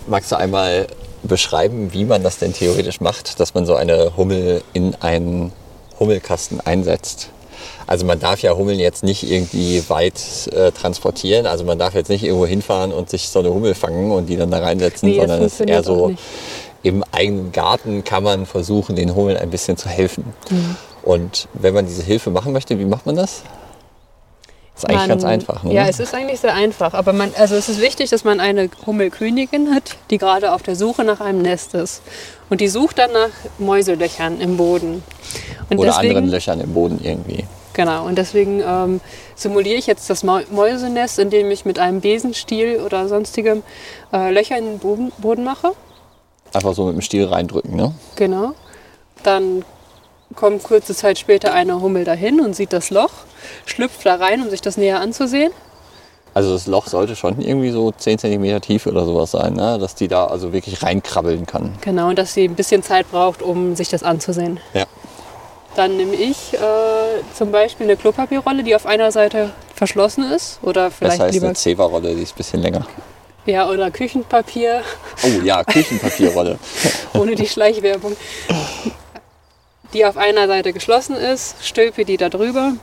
Magst 0.09 0.31
du 0.31 0.37
einmal 0.37 0.87
beschreiben, 1.23 1.93
wie 1.93 2.03
man 2.03 2.23
das 2.23 2.39
denn 2.39 2.53
theoretisch 2.53 2.99
macht, 2.99 3.39
dass 3.39 3.53
man 3.53 3.65
so 3.65 3.75
eine 3.75 4.17
Hummel 4.17 4.63
in 4.73 4.95
einen 4.95 5.51
Hummelkasten 5.99 6.59
einsetzt? 6.61 7.29
Also 7.85 8.05
man 8.05 8.19
darf 8.19 8.41
ja 8.41 8.55
Hummeln 8.55 8.79
jetzt 8.79 9.03
nicht 9.03 9.29
irgendwie 9.29 9.83
weit 9.89 10.47
äh, 10.51 10.71
transportieren. 10.71 11.45
Also 11.45 11.63
man 11.63 11.77
darf 11.77 11.93
jetzt 11.93 12.09
nicht 12.09 12.23
irgendwo 12.23 12.45
hinfahren 12.45 12.91
und 12.91 13.09
sich 13.09 13.29
so 13.29 13.39
eine 13.39 13.53
Hummel 13.53 13.75
fangen 13.75 14.11
und 14.11 14.27
die 14.27 14.37
dann 14.37 14.51
da 14.51 14.59
reinsetzen, 14.59 15.09
Nee, 15.09 15.19
sondern 15.19 15.41
es 15.43 15.59
ist 15.59 15.69
eher 15.69 15.83
so 15.83 16.13
im 16.81 17.03
eigenen 17.11 17.51
Garten 17.51 18.03
kann 18.03 18.23
man 18.23 18.45
versuchen, 18.45 18.95
den 18.95 19.13
Hummeln 19.13 19.37
ein 19.37 19.49
bisschen 19.49 19.77
zu 19.77 19.89
helfen. 19.89 20.23
Mhm. 20.49 20.75
Und 21.03 21.47
wenn 21.53 21.73
man 21.73 21.85
diese 21.85 22.03
Hilfe 22.03 22.29
machen 22.29 22.53
möchte, 22.53 22.79
wie 22.79 22.85
macht 22.85 23.05
man 23.05 23.15
das? 23.15 23.43
Ist 24.79 24.85
eigentlich 24.85 24.99
Man- 25.01 25.09
ganz 25.09 25.25
einfach. 25.25 25.63
Ne? 25.63 25.73
Ja, 25.73 25.87
es 25.89 25.99
ist 25.99 26.13
eigentlich 26.13 26.39
sehr 26.39 26.53
einfach. 26.53 26.93
Aber 26.93 27.11
man, 27.11 27.33
also 27.37 27.55
es 27.55 27.67
ist 27.67 27.81
wichtig, 27.81 28.09
dass 28.11 28.23
man 28.23 28.39
eine 28.39 28.69
Hummelkönigin 28.85 29.75
hat, 29.75 29.97
die 30.09 30.17
gerade 30.17 30.53
auf 30.53 30.63
der 30.63 30.77
Suche 30.77 31.03
nach 31.03 31.19
einem 31.19 31.41
Nest 31.41 31.73
ist. 31.73 32.01
Und 32.49 32.61
die 32.61 32.69
sucht 32.69 32.97
dann 32.97 33.11
nach 33.11 33.29
Mäuselöchern 33.57 34.39
im 34.39 34.55
Boden. 34.55 35.03
Und 35.69 35.79
Oder 35.79 35.89
deswegen, 35.89 36.15
anderen 36.15 36.29
Löchern 36.29 36.61
im 36.61 36.73
Boden 36.73 37.01
irgendwie. 37.03 37.43
Genau, 37.73 38.05
und 38.05 38.17
deswegen 38.17 38.61
ähm, 38.65 39.01
simuliere 39.35 39.77
ich 39.77 39.85
jetzt 39.85 40.09
das 40.09 40.23
Mäusenest, 40.23 41.19
indem 41.19 41.51
ich 41.51 41.65
mit 41.65 41.77
einem 41.77 41.99
Besenstiel 41.99 42.79
oder 42.79 43.09
sonstigem 43.09 43.63
äh, 44.13 44.31
Löcher 44.31 44.57
in 44.57 44.65
den 44.65 44.79
Boden, 44.79 45.11
Boden 45.17 45.43
mache. 45.43 45.73
Einfach 46.53 46.73
so 46.73 46.85
mit 46.85 46.95
dem 46.95 47.01
Stiel 47.01 47.25
reindrücken. 47.25 47.75
Ne? 47.75 47.93
Genau. 48.15 48.53
Dann 49.23 49.65
kommt 50.39 50.63
kurze 50.63 50.95
Zeit 50.95 51.19
später 51.19 51.53
eine 51.53 51.81
Hummel 51.81 52.05
dahin 52.05 52.39
und 52.39 52.55
sieht 52.55 52.71
das 52.71 52.89
Loch, 52.91 53.11
schlüpft 53.65 54.05
da 54.05 54.15
rein, 54.15 54.41
um 54.41 54.49
sich 54.49 54.61
das 54.61 54.77
näher 54.77 55.01
anzusehen. 55.01 55.51
Also 56.33 56.53
das 56.53 56.65
Loch 56.67 56.87
sollte 56.87 57.15
schon 57.15 57.41
irgendwie 57.41 57.71
so 57.71 57.91
10 57.91 58.19
cm 58.19 58.61
tief 58.61 58.85
oder 58.87 59.03
sowas 59.03 59.31
sein, 59.31 59.53
ne? 59.53 59.77
dass 59.79 59.95
die 59.95 60.07
da 60.07 60.27
also 60.27 60.53
wirklich 60.53 60.81
reinkrabbeln 60.81 61.45
kann. 61.45 61.73
Genau, 61.81 62.07
und 62.09 62.17
dass 62.19 62.33
sie 62.33 62.45
ein 62.45 62.55
bisschen 62.55 62.83
Zeit 62.83 63.11
braucht, 63.11 63.41
um 63.41 63.75
sich 63.75 63.89
das 63.89 64.03
anzusehen. 64.03 64.59
Ja. 64.73 64.85
Dann 65.75 65.97
nehme 65.97 66.15
ich 66.15 66.53
äh, 66.53 66.57
zum 67.35 67.51
Beispiel 67.51 67.87
eine 67.87 67.97
Klopapierrolle, 67.97 68.63
die 68.63 68.75
auf 68.75 68.85
einer 68.85 69.11
Seite 69.11 69.51
verschlossen 69.75 70.23
ist. 70.31 70.59
Oder 70.61 70.85
Das 70.85 70.95
vielleicht 70.95 71.19
heißt 71.19 71.33
lieber 71.33 71.47
eine 71.47 71.55
Zewa-Rolle, 71.55 72.15
die 72.15 72.21
ist 72.21 72.33
ein 72.33 72.37
bisschen 72.37 72.61
länger. 72.61 72.85
ja, 73.45 73.67
oder 73.69 73.91
Küchenpapier, 73.91 74.83
Oh 75.23 75.43
ja, 75.43 75.63
Küchenpapierrolle. 75.63 76.57
ohne 77.13 77.35
die 77.35 77.47
Schleichwerbung. 77.47 78.15
Die 79.93 80.05
auf 80.05 80.17
einer 80.17 80.47
Seite 80.47 80.73
geschlossen 80.73 81.15
ist, 81.15 81.55
stülpe 81.65 82.05
die 82.05 82.17
da 82.17 82.29
drüber. 82.29 82.73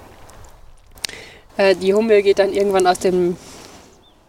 Äh, 1.56 1.75
die 1.76 1.94
Hummel 1.94 2.22
geht 2.22 2.38
dann 2.38 2.52
irgendwann 2.52 2.86
aus 2.86 2.98
dem 2.98 3.36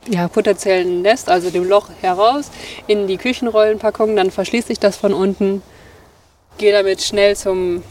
ja, 0.08 0.28
potenziellen 0.28 1.02
Nest, 1.02 1.30
also 1.30 1.50
dem 1.50 1.68
Loch 1.68 1.90
heraus, 2.02 2.50
in 2.88 3.08
die 3.08 3.18
Küchenrollenpackung. 3.18 4.16
Dann 4.16 4.32
verschließe 4.32 4.72
ich 4.72 4.80
das 4.80 4.96
von 4.96 5.14
unten, 5.14 5.62
gehe 6.58 6.72
damit 6.72 7.02
schnell 7.02 7.36
zum 7.36 7.84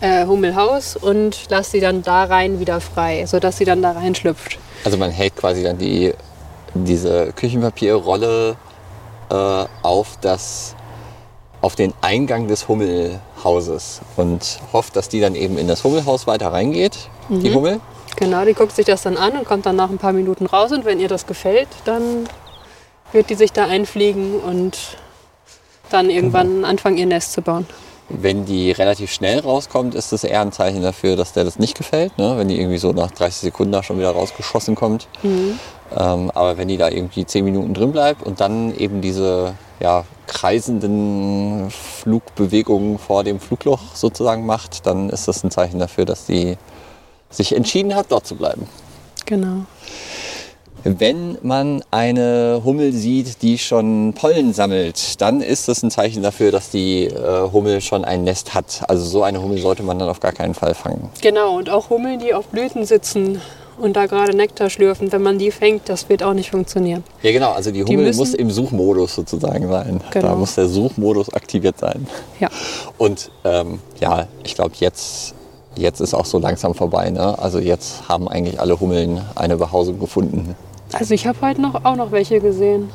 äh, 0.00 0.26
Hummelhaus 0.26 0.96
und 0.96 1.48
lasse 1.48 1.72
sie 1.72 1.80
dann 1.80 2.02
da 2.02 2.24
rein 2.24 2.60
wieder 2.60 2.80
frei, 2.80 3.26
sodass 3.26 3.58
sie 3.58 3.64
dann 3.64 3.82
da 3.82 3.92
reinschlüpft. 3.92 4.58
Also 4.84 4.98
man 4.98 5.10
hält 5.10 5.36
quasi 5.36 5.62
dann 5.62 5.78
die, 5.78 6.12
diese 6.74 7.32
Küchenpapierrolle 7.32 8.56
äh, 9.30 9.64
auf, 9.82 10.18
das, 10.20 10.75
auf 11.66 11.74
den 11.74 11.92
Eingang 12.00 12.46
des 12.46 12.68
Hummelhauses 12.68 14.00
und 14.16 14.60
hofft, 14.72 14.94
dass 14.94 15.08
die 15.08 15.18
dann 15.18 15.34
eben 15.34 15.58
in 15.58 15.66
das 15.66 15.82
Hummelhaus 15.82 16.28
weiter 16.28 16.52
reingeht, 16.52 16.96
die 17.28 17.52
Hummel. 17.52 17.80
Genau, 18.14 18.44
die 18.44 18.54
guckt 18.54 18.70
sich 18.70 18.86
das 18.86 19.02
dann 19.02 19.16
an 19.16 19.32
und 19.32 19.46
kommt 19.46 19.66
dann 19.66 19.74
nach 19.74 19.90
ein 19.90 19.98
paar 19.98 20.12
Minuten 20.12 20.46
raus. 20.46 20.70
Und 20.70 20.84
wenn 20.84 21.00
ihr 21.00 21.08
das 21.08 21.26
gefällt, 21.26 21.66
dann 21.84 22.28
wird 23.10 23.30
die 23.30 23.34
sich 23.34 23.50
da 23.50 23.66
einfliegen 23.66 24.38
und 24.38 24.78
dann 25.90 26.08
irgendwann 26.08 26.64
anfangen, 26.64 26.98
ihr 26.98 27.06
Nest 27.06 27.32
zu 27.32 27.42
bauen. 27.42 27.66
Wenn 28.08 28.44
die 28.44 28.70
relativ 28.70 29.10
schnell 29.10 29.40
rauskommt, 29.40 29.96
ist 29.96 30.12
das 30.12 30.22
eher 30.22 30.42
ein 30.42 30.52
Zeichen 30.52 30.82
dafür, 30.82 31.16
dass 31.16 31.32
der 31.32 31.42
das 31.42 31.58
nicht 31.58 31.76
gefällt. 31.76 32.16
Ne? 32.16 32.34
Wenn 32.38 32.46
die 32.46 32.60
irgendwie 32.60 32.78
so 32.78 32.92
nach 32.92 33.10
30 33.10 33.40
Sekunden 33.40 33.72
da 33.72 33.82
schon 33.82 33.98
wieder 33.98 34.12
rausgeschossen 34.12 34.76
kommt. 34.76 35.08
Ähm, 35.98 36.30
aber 36.32 36.58
wenn 36.58 36.68
die 36.68 36.76
da 36.76 36.88
irgendwie 36.90 37.26
10 37.26 37.44
Minuten 37.44 37.74
drin 37.74 37.90
bleibt 37.90 38.24
und 38.24 38.38
dann 38.38 38.72
eben 38.76 39.00
diese 39.00 39.54
ja, 39.80 40.04
kreisenden 40.26 41.70
Flugbewegungen 41.70 42.98
vor 42.98 43.24
dem 43.24 43.40
Flugloch 43.40 43.94
sozusagen 43.94 44.46
macht, 44.46 44.86
dann 44.86 45.10
ist 45.10 45.28
das 45.28 45.44
ein 45.44 45.50
Zeichen 45.50 45.78
dafür, 45.78 46.04
dass 46.04 46.26
die 46.26 46.56
sich 47.30 47.54
entschieden 47.54 47.94
hat, 47.94 48.06
dort 48.10 48.26
zu 48.26 48.36
bleiben. 48.36 48.66
Genau. 49.24 49.66
Wenn 50.84 51.36
man 51.42 51.82
eine 51.90 52.62
Hummel 52.64 52.92
sieht, 52.92 53.42
die 53.42 53.58
schon 53.58 54.14
Pollen 54.14 54.52
sammelt, 54.52 55.20
dann 55.20 55.40
ist 55.40 55.66
das 55.66 55.82
ein 55.82 55.90
Zeichen 55.90 56.22
dafür, 56.22 56.52
dass 56.52 56.70
die 56.70 57.06
äh, 57.06 57.50
Hummel 57.50 57.80
schon 57.80 58.04
ein 58.04 58.22
Nest 58.22 58.54
hat. 58.54 58.82
Also 58.86 59.04
so 59.04 59.24
eine 59.24 59.42
Hummel 59.42 59.58
sollte 59.58 59.82
man 59.82 59.98
dann 59.98 60.08
auf 60.08 60.20
gar 60.20 60.30
keinen 60.30 60.54
Fall 60.54 60.74
fangen. 60.74 61.10
Genau, 61.20 61.56
und 61.56 61.70
auch 61.70 61.90
Hummeln, 61.90 62.20
die 62.20 62.34
auf 62.34 62.46
Blüten 62.46 62.84
sitzen 62.84 63.40
und 63.78 63.96
da 63.96 64.06
gerade 64.06 64.36
Nektar 64.36 64.70
schlürfen, 64.70 65.10
wenn 65.12 65.22
man 65.22 65.38
die 65.38 65.50
fängt, 65.50 65.88
das 65.88 66.08
wird 66.08 66.22
auch 66.22 66.32
nicht 66.34 66.50
funktionieren. 66.50 67.04
Ja 67.22 67.32
genau, 67.32 67.52
also 67.52 67.70
die 67.70 67.84
Hummel 67.84 68.06
müssen- 68.06 68.18
muss 68.18 68.34
im 68.34 68.50
Suchmodus 68.50 69.14
sozusagen 69.14 69.68
sein. 69.68 70.00
Da 70.12 70.20
Genau. 70.20 70.36
muss 70.36 70.54
der 70.54 70.66
Suchmodus 70.68 71.32
aktiviert 71.34 71.78
sein. 71.78 72.06
Ja. 72.40 72.48
Und 72.98 73.30
ähm, 73.44 73.80
ja, 74.00 74.26
ich 74.44 74.54
glaube, 74.54 74.72
jetzt, 74.78 75.34
jetzt 75.76 76.00
ist 76.00 76.14
auch 76.14 76.24
so 76.26 76.38
langsam 76.38 76.74
vorbei. 76.74 77.10
Ne? 77.10 77.38
Also 77.38 77.58
jetzt 77.58 78.08
haben 78.08 78.28
eigentlich 78.28 78.58
alle 78.60 78.78
Hummeln 78.80 79.20
eine 79.34 79.56
Behausung 79.56 79.98
gefunden. 80.00 80.54
Also 80.92 81.14
ich 81.14 81.26
habe 81.26 81.38
heute 81.42 81.60
noch, 81.60 81.84
auch 81.84 81.96
noch 81.96 82.12
welche 82.12 82.40
gesehen, 82.40 82.90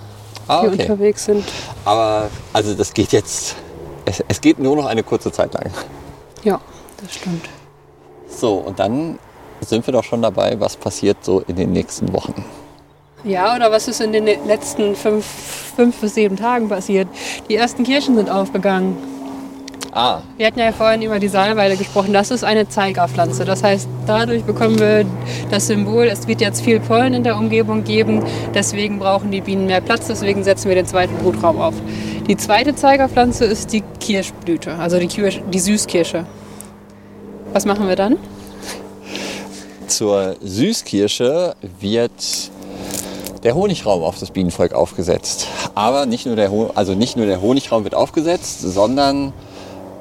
Ah, 0.47 0.61
die 0.63 0.67
okay. 0.69 0.81
unterwegs 0.83 1.25
sind. 1.25 1.43
Aber 1.85 2.29
also 2.53 2.73
das 2.73 2.93
geht 2.93 3.11
jetzt, 3.11 3.55
es, 4.05 4.23
es 4.27 4.41
geht 4.41 4.57
nur 4.59 4.75
noch 4.75 4.85
eine 4.85 5.03
kurze 5.03 5.31
Zeit 5.31 5.53
lang. 5.53 5.69
Ja, 6.43 6.59
das 7.01 7.13
stimmt. 7.15 7.45
So, 8.27 8.55
und 8.55 8.79
dann 8.79 9.19
sind 9.69 9.85
wir 9.87 9.91
doch 9.93 10.03
schon 10.03 10.21
dabei, 10.21 10.59
was 10.59 10.75
passiert 10.75 11.17
so 11.21 11.41
in 11.47 11.55
den 11.55 11.71
nächsten 11.71 12.11
Wochen. 12.13 12.43
Ja, 13.23 13.55
oder 13.55 13.71
was 13.71 13.87
ist 13.87 14.01
in 14.01 14.13
den 14.13 14.25
letzten 14.25 14.95
fünf, 14.95 15.25
fünf 15.75 16.01
bis 16.01 16.15
sieben 16.15 16.35
Tagen 16.37 16.69
passiert? 16.69 17.07
Die 17.49 17.55
ersten 17.55 17.83
Kirschen 17.83 18.15
sind 18.15 18.29
aufgegangen. 18.29 18.97
Ah, 19.93 20.21
Wir 20.37 20.47
hatten 20.47 20.59
ja 20.59 20.71
vorhin 20.71 21.01
über 21.01 21.19
die 21.19 21.27
Salweile 21.27 21.75
gesprochen. 21.75 22.13
Das 22.13 22.31
ist 22.31 22.45
eine 22.45 22.67
Zeigerpflanze. 22.69 23.43
Das 23.43 23.61
heißt, 23.61 23.89
dadurch 24.07 24.43
bekommen 24.43 24.79
wir 24.79 25.05
das 25.51 25.67
Symbol, 25.67 26.05
es 26.05 26.27
wird 26.29 26.39
jetzt 26.39 26.61
viel 26.61 26.79
Pollen 26.79 27.13
in 27.13 27.23
der 27.23 27.35
Umgebung 27.35 27.83
geben. 27.83 28.23
Deswegen 28.55 28.99
brauchen 28.99 29.31
die 29.31 29.41
Bienen 29.41 29.67
mehr 29.67 29.81
Platz. 29.81 30.07
Deswegen 30.07 30.45
setzen 30.45 30.69
wir 30.69 30.75
den 30.75 30.85
zweiten 30.85 31.15
Brutraum 31.17 31.59
auf. 31.59 31.73
Die 32.27 32.37
zweite 32.37 32.73
Zeigerpflanze 32.73 33.43
ist 33.43 33.73
die 33.73 33.83
Kirschblüte, 33.99 34.75
also 34.75 34.97
die, 34.97 35.07
Kirsch, 35.07 35.41
die 35.51 35.59
Süßkirsche. 35.59 36.25
Was 37.51 37.65
machen 37.65 37.87
wir 37.89 37.97
dann? 37.97 38.15
Zur 39.91 40.35
Süßkirsche 40.41 41.55
wird 41.79 42.11
der 43.43 43.55
Honigraum 43.55 44.03
auf 44.03 44.19
das 44.19 44.31
Bienenvolk 44.31 44.73
aufgesetzt. 44.73 45.47
Aber 45.75 46.05
nicht 46.05 46.25
nur 46.25 46.35
der, 46.35 46.51
Ho 46.51 46.71
also 46.75 46.93
nicht 46.93 47.17
nur 47.17 47.25
der 47.25 47.41
Honigraum 47.41 47.83
wird 47.83 47.95
aufgesetzt, 47.95 48.61
sondern 48.61 49.33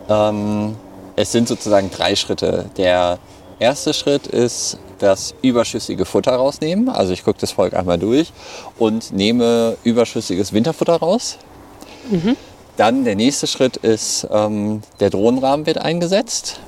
ähm, 0.09 0.77
es 1.17 1.33
sind 1.33 1.49
sozusagen 1.49 1.91
drei 1.91 2.17
Schritte. 2.17 2.67
Der 2.77 3.19
erste 3.59 3.93
Schritt 3.95 4.27
ist 4.27 4.79
das 4.99 5.35
überschüssige 5.43 6.05
Futter 6.05 6.33
rausnehmen. 6.33 6.89
Also 6.89 7.13
ich 7.13 7.25
gucke 7.25 7.41
das 7.41 7.53
Volk 7.53 7.75
einmal 7.75 7.99
durch 7.99 8.33
und 8.79 9.13
nehme 9.13 9.77
überschüssiges 9.85 10.53
Winterfutter 10.53 10.97
raus. 10.97 11.39
Dann 12.77 13.05
der 13.05 13.17
nächste 13.17 13.47
Schritt 13.47 13.77
ist, 13.79 14.27
ähm, 14.31 14.83
der 15.01 15.11
Drohnenrahmen 15.11 15.67
wird 15.67 15.79
eingesetzt. 15.79 16.61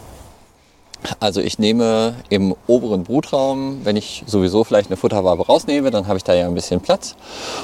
Also 1.20 1.40
ich 1.40 1.58
nehme 1.58 2.14
im 2.28 2.54
oberen 2.66 3.04
Brutraum, 3.04 3.80
wenn 3.84 3.96
ich 3.96 4.24
sowieso 4.26 4.64
vielleicht 4.64 4.88
eine 4.88 4.96
Futterwabe 4.96 5.46
rausnehme, 5.46 5.90
dann 5.90 6.06
habe 6.06 6.16
ich 6.16 6.24
da 6.24 6.34
ja 6.34 6.46
ein 6.46 6.54
bisschen 6.54 6.80
Platz. 6.80 7.16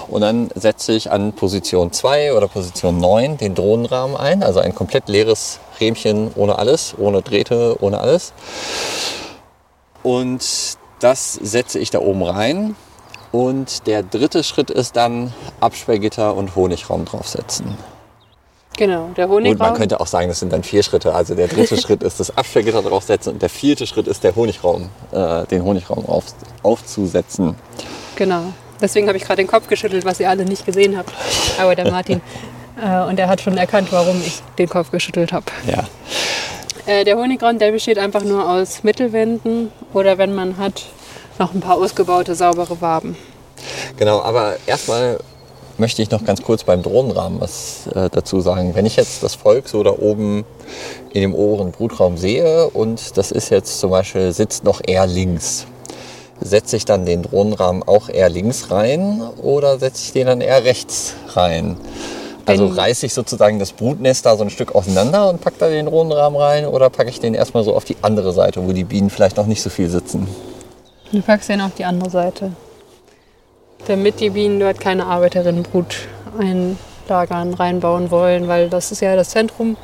Und 0.09 0.23
dann 0.23 0.51
setze 0.55 0.93
ich 0.93 1.11
an 1.11 1.33
Position 1.33 1.93
2 1.93 2.35
oder 2.35 2.49
Position 2.49 2.99
9 2.99 3.39
den 3.39 3.55
Drohnenrahmen 3.55 4.17
ein, 4.17 4.43
also 4.43 4.61
ein 4.61 4.75
komplett 4.75 5.09
leeres 5.09 5.61
Rähmchen 5.81 6.33
ohne 6.35 6.59
alles, 6.59 6.95
ohne 6.99 7.23
Drähte, 7.23 7.77
ohne 7.81 8.01
alles. 8.01 8.33
Und 10.03 10.77
das 11.01 11.35
setze 11.35 11.79
ich 11.79 11.91
da 11.91 12.01
oben 12.01 12.23
rein. 12.23 12.77
Und 13.31 13.87
der 13.87 14.03
dritte 14.03 14.43
Schritt 14.43 14.71
ist 14.71 14.97
dann 14.97 15.35
Absperrgitter 15.61 16.35
und 16.35 16.57
Honigraum 16.57 17.05
draufsetzen. 17.05 17.77
Genau, 18.79 19.11
der 19.17 19.25
Und 19.25 19.31
man 19.31 19.45
Honigraum. 19.45 19.75
könnte 19.75 19.99
auch 19.99 20.07
sagen, 20.07 20.29
das 20.29 20.39
sind 20.39 20.53
dann 20.53 20.63
vier 20.63 20.85
Schritte. 20.85 21.13
Also 21.13 21.35
der 21.35 21.49
dritte 21.49 21.77
Schritt 21.81 22.05
ist 22.05 22.21
das 22.21 22.37
Absperrgitter 22.37 22.81
draufsetzen 22.81 23.33
und 23.33 23.43
der 23.43 23.49
vierte 23.49 23.89
Schritt 23.89 24.07
ist 24.07 24.23
der 24.23 24.37
Honigraum, 24.37 24.89
äh, 25.11 25.45
den 25.47 25.65
Honigraum 25.65 26.07
auf, 26.07 26.27
aufzusetzen. 26.63 27.57
Genau. 28.15 28.53
Deswegen 28.81 29.09
habe 29.09 29.19
ich 29.19 29.25
gerade 29.25 29.43
den 29.43 29.49
Kopf 29.49 29.67
geschüttelt, 29.67 30.05
was 30.05 30.21
ihr 30.21 30.31
alle 30.31 30.45
nicht 30.45 30.65
gesehen 30.65 30.97
habt. 30.97 31.13
Aber 31.61 31.75
der 31.75 31.91
Martin. 31.91 32.21
äh, 32.81 33.01
und 33.09 33.19
er 33.19 33.27
hat 33.27 33.41
schon 33.41 33.59
erkannt, 33.59 33.89
warum 33.91 34.21
ich 34.25 34.41
den 34.59 34.69
Kopf 34.69 34.93
geschüttelt 34.93 35.33
habe. 35.33 35.47
Ja. 35.67 35.83
Äh, 36.87 37.03
der 37.03 37.17
Honigraum, 37.17 37.59
der 37.59 37.73
besteht 37.73 37.99
einfach 37.99 38.23
nur 38.23 38.49
aus 38.49 38.85
Mittelwänden 38.85 39.73
oder 39.93 40.19
wenn 40.19 40.37
man 40.37 40.57
hat, 40.57 40.85
noch 41.41 41.53
ein 41.53 41.61
paar 41.61 41.75
ausgebaute, 41.79 42.37
saubere 42.37 42.81
Waben. 42.81 43.17
Genau, 43.97 44.23
aber 44.23 44.57
erstmal 44.67 45.19
möchte 45.79 46.03
ich 46.03 46.11
noch 46.11 46.25
ganz 46.25 46.43
kurz 46.43 46.65
beim 46.65 46.83
Drohnenrahmen 46.83 47.41
was 47.41 47.87
äh, 47.95 48.09
dazu 48.11 48.41
sagen. 48.41 48.75
Wenn 48.75 48.87
ich 48.87 48.97
jetzt 48.97 49.23
das 49.23 49.35
Volk 49.35 49.69
so 49.69 49.83
da 49.83 49.91
oben 49.91 50.45
in 51.13 51.23
dem 51.23 51.35
oberen 51.35 51.73
Brutraum 51.73 52.17
sehe 52.17 52.69
und 52.71 53.17
das 53.17 53.31
ist 53.31 53.51
jetzt 53.51 53.81
zum 53.81 53.91
Beispiel, 53.91 54.33
sitzt 54.33 54.65
noch 54.65 54.81
eher 54.87 55.07
links, 55.07 55.67
setze 56.41 56.77
ich 56.77 56.85
dann 56.85 57.07
den 57.07 57.23
Drohnenrahmen 57.23 57.83
auch 57.83 58.09
eher 58.09 58.29
links 58.29 58.71
rein 58.71 59.23
oder 59.43 59.79
setze 59.79 60.05
ich 60.05 60.13
den 60.13 60.27
dann 60.27 60.41
eher 60.41 60.65
rechts 60.65 61.15
rein? 61.29 61.77
Also 62.47 62.67
reiße 62.67 63.05
ich 63.05 63.13
sozusagen 63.13 63.59
das 63.59 63.73
Brutnest 63.73 64.25
da 64.25 64.35
so 64.37 64.43
ein 64.43 64.49
Stück 64.49 64.75
auseinander 64.75 65.29
und 65.29 65.41
packe 65.43 65.57
da 65.59 65.69
den 65.69 65.85
Drohnenrahmen 65.85 66.41
rein 66.41 66.67
oder 66.67 66.89
packe 66.89 67.11
ich 67.11 67.21
den 67.21 67.35
erstmal 67.35 67.63
so 67.63 67.75
auf 67.75 67.85
die 67.85 67.97
andere 68.01 68.33
Seite, 68.33 68.67
wo 68.67 68.73
die 68.73 68.85
Bienen 68.85 69.11
vielleicht 69.11 69.37
noch 69.37 69.47
nicht 69.47 69.61
so 69.61 69.69
viel 69.69 69.91
sitzen? 69.91 70.27
Du 71.13 71.21
packst 71.21 71.51
den 71.51 71.61
auf 71.61 71.75
die 71.77 71.85
andere 71.85 72.09
Seite. 72.09 72.53
Damit 73.87 74.21
die 74.21 74.31
Bienen 74.31 74.61
dort 74.61 74.81
keine 74.81 75.07
Arbeiterinnenbrut 75.07 75.97
einlagern, 76.39 77.55
reinbauen 77.55 78.11
wollen, 78.11 78.49
weil 78.49 78.69
das 78.69 78.93
ist 78.93 79.01
ja 79.01 79.17
das 79.17 79.31
Zentrum. 79.31 79.77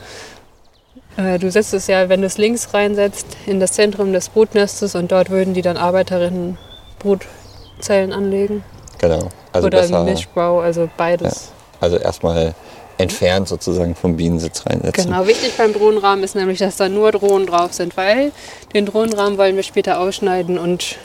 Äh, 1.16 1.38
Du 1.38 1.50
setzt 1.50 1.72
es 1.74 1.86
ja, 1.86 2.08
wenn 2.08 2.20
du 2.20 2.26
es 2.26 2.38
links 2.38 2.74
reinsetzt, 2.74 3.26
in 3.46 3.60
das 3.60 3.72
Zentrum 3.72 4.12
des 4.12 4.28
Brutnestes 4.28 4.94
und 4.94 5.10
dort 5.12 5.30
würden 5.30 5.54
die 5.54 5.62
dann 5.62 5.76
Arbeiterinnenbrutzellen 5.76 8.12
anlegen. 8.12 8.64
Genau. 8.98 9.28
Also 9.52 9.66
Oder 9.68 9.80
besser, 9.82 10.04
Mischbau, 10.04 10.60
also 10.60 10.88
beides. 10.96 11.52
also 11.80 11.96
erstmal 11.96 12.54
entfernt 12.98 13.48
sozusagen 13.48 13.94
vom 13.94 14.16
Bienensitz 14.16 14.64
reinsetzen. 14.66 15.06
Genau, 15.06 15.26
wichtig 15.26 15.56
beim 15.56 15.72
Drohnenrahmen 15.72 16.22
ist 16.24 16.34
nämlich, 16.36 16.58
dass 16.58 16.76
da 16.76 16.88
nur 16.88 17.10
Drohnen 17.12 17.46
drauf 17.46 17.72
sind, 17.72 17.96
weil 17.96 18.32
den 18.72 18.86
Drohnenrahmen 18.86 19.36
wollen 19.38 19.56
wir 19.56 19.62
später 19.64 20.00
ausschneiden 20.00 20.58
und 20.58 20.96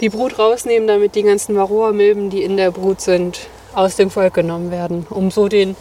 die 0.00 0.08
Brut 0.08 0.38
rausnehmen, 0.38 0.88
damit 0.88 1.14
die 1.14 1.22
ganzen 1.22 1.56
Varroa-Milben, 1.56 2.30
die 2.30 2.42
in 2.42 2.56
der 2.56 2.70
Brut 2.70 3.00
sind, 3.00 3.40
aus 3.74 3.96
dem 3.96 4.10
Volk 4.10 4.34
genommen 4.34 4.70
werden, 4.70 5.06
um 5.10 5.30
so 5.30 5.48
den 5.48 5.76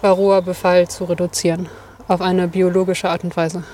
Varroa-Befall 0.00 0.88
zu 0.88 1.04
reduzieren. 1.04 1.68
Auf 2.08 2.20
eine 2.20 2.48
biologische 2.48 3.10
Art 3.10 3.24
und 3.24 3.36
Weise. 3.36 3.64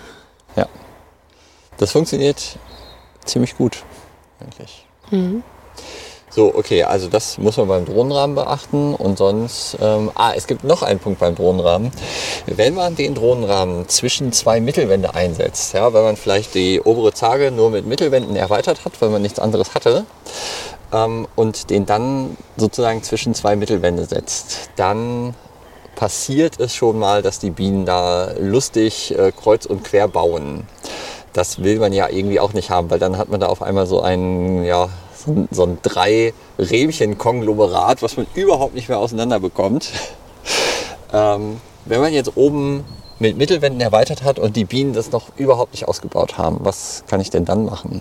Das 1.82 1.90
funktioniert 1.90 2.58
ziemlich 3.24 3.56
gut, 3.56 3.82
eigentlich. 4.40 4.86
Mhm. 5.10 5.42
So, 6.34 6.54
okay, 6.54 6.82
also 6.84 7.08
das 7.08 7.36
muss 7.36 7.58
man 7.58 7.68
beim 7.68 7.84
Drohnenrahmen 7.84 8.34
beachten 8.34 8.94
und 8.94 9.18
sonst, 9.18 9.76
ähm, 9.82 10.10
ah, 10.14 10.32
es 10.34 10.46
gibt 10.46 10.64
noch 10.64 10.82
einen 10.82 10.98
Punkt 10.98 11.20
beim 11.20 11.34
Drohnenrahmen. 11.34 11.92
Wenn 12.46 12.74
man 12.74 12.96
den 12.96 13.14
Drohnenrahmen 13.14 13.86
zwischen 13.90 14.32
zwei 14.32 14.58
Mittelwände 14.58 15.14
einsetzt, 15.14 15.74
ja, 15.74 15.92
wenn 15.92 16.02
man 16.02 16.16
vielleicht 16.16 16.54
die 16.54 16.80
obere 16.80 17.12
Zage 17.12 17.50
nur 17.50 17.68
mit 17.68 17.84
Mittelwänden 17.84 18.34
erweitert 18.34 18.86
hat, 18.86 18.94
weil 19.00 19.10
man 19.10 19.20
nichts 19.20 19.38
anderes 19.38 19.74
hatte, 19.74 20.06
ähm, 20.90 21.28
und 21.36 21.68
den 21.68 21.84
dann 21.84 22.38
sozusagen 22.56 23.02
zwischen 23.02 23.34
zwei 23.34 23.54
Mittelwände 23.54 24.06
setzt, 24.06 24.70
dann 24.76 25.34
passiert 25.96 26.58
es 26.58 26.74
schon 26.74 26.98
mal, 26.98 27.20
dass 27.20 27.40
die 27.40 27.50
Bienen 27.50 27.84
da 27.84 28.32
lustig 28.38 29.14
äh, 29.18 29.32
kreuz 29.32 29.66
und 29.66 29.84
quer 29.84 30.08
bauen. 30.08 30.66
Das 31.34 31.62
will 31.62 31.78
man 31.78 31.92
ja 31.92 32.08
irgendwie 32.08 32.40
auch 32.40 32.54
nicht 32.54 32.70
haben, 32.70 32.90
weil 32.90 32.98
dann 32.98 33.18
hat 33.18 33.28
man 33.28 33.40
da 33.40 33.48
auf 33.48 33.60
einmal 33.60 33.86
so 33.86 34.00
ein, 34.00 34.64
ja, 34.64 34.88
so 35.24 35.32
ein, 35.32 35.48
so 35.50 35.64
ein 35.64 35.78
drei 35.82 36.32
Rähmchen-Konglomerat, 36.58 38.02
was 38.02 38.16
man 38.16 38.26
überhaupt 38.34 38.74
nicht 38.74 38.88
mehr 38.88 38.98
auseinander 38.98 39.40
bekommt. 39.40 39.90
Ähm, 41.14 41.60
wenn 41.84 42.00
man 42.00 42.14
jetzt 42.14 42.38
oben 42.38 42.84
mit 43.18 43.36
Mittelwänden 43.36 43.82
erweitert 43.82 44.22
hat 44.22 44.38
und 44.38 44.56
die 44.56 44.64
Bienen 44.64 44.94
das 44.94 45.12
noch 45.12 45.24
überhaupt 45.36 45.72
nicht 45.72 45.86
ausgebaut 45.86 46.38
haben, 46.38 46.60
was 46.62 47.04
kann 47.06 47.20
ich 47.20 47.28
denn 47.28 47.44
dann 47.44 47.66
machen? 47.66 48.00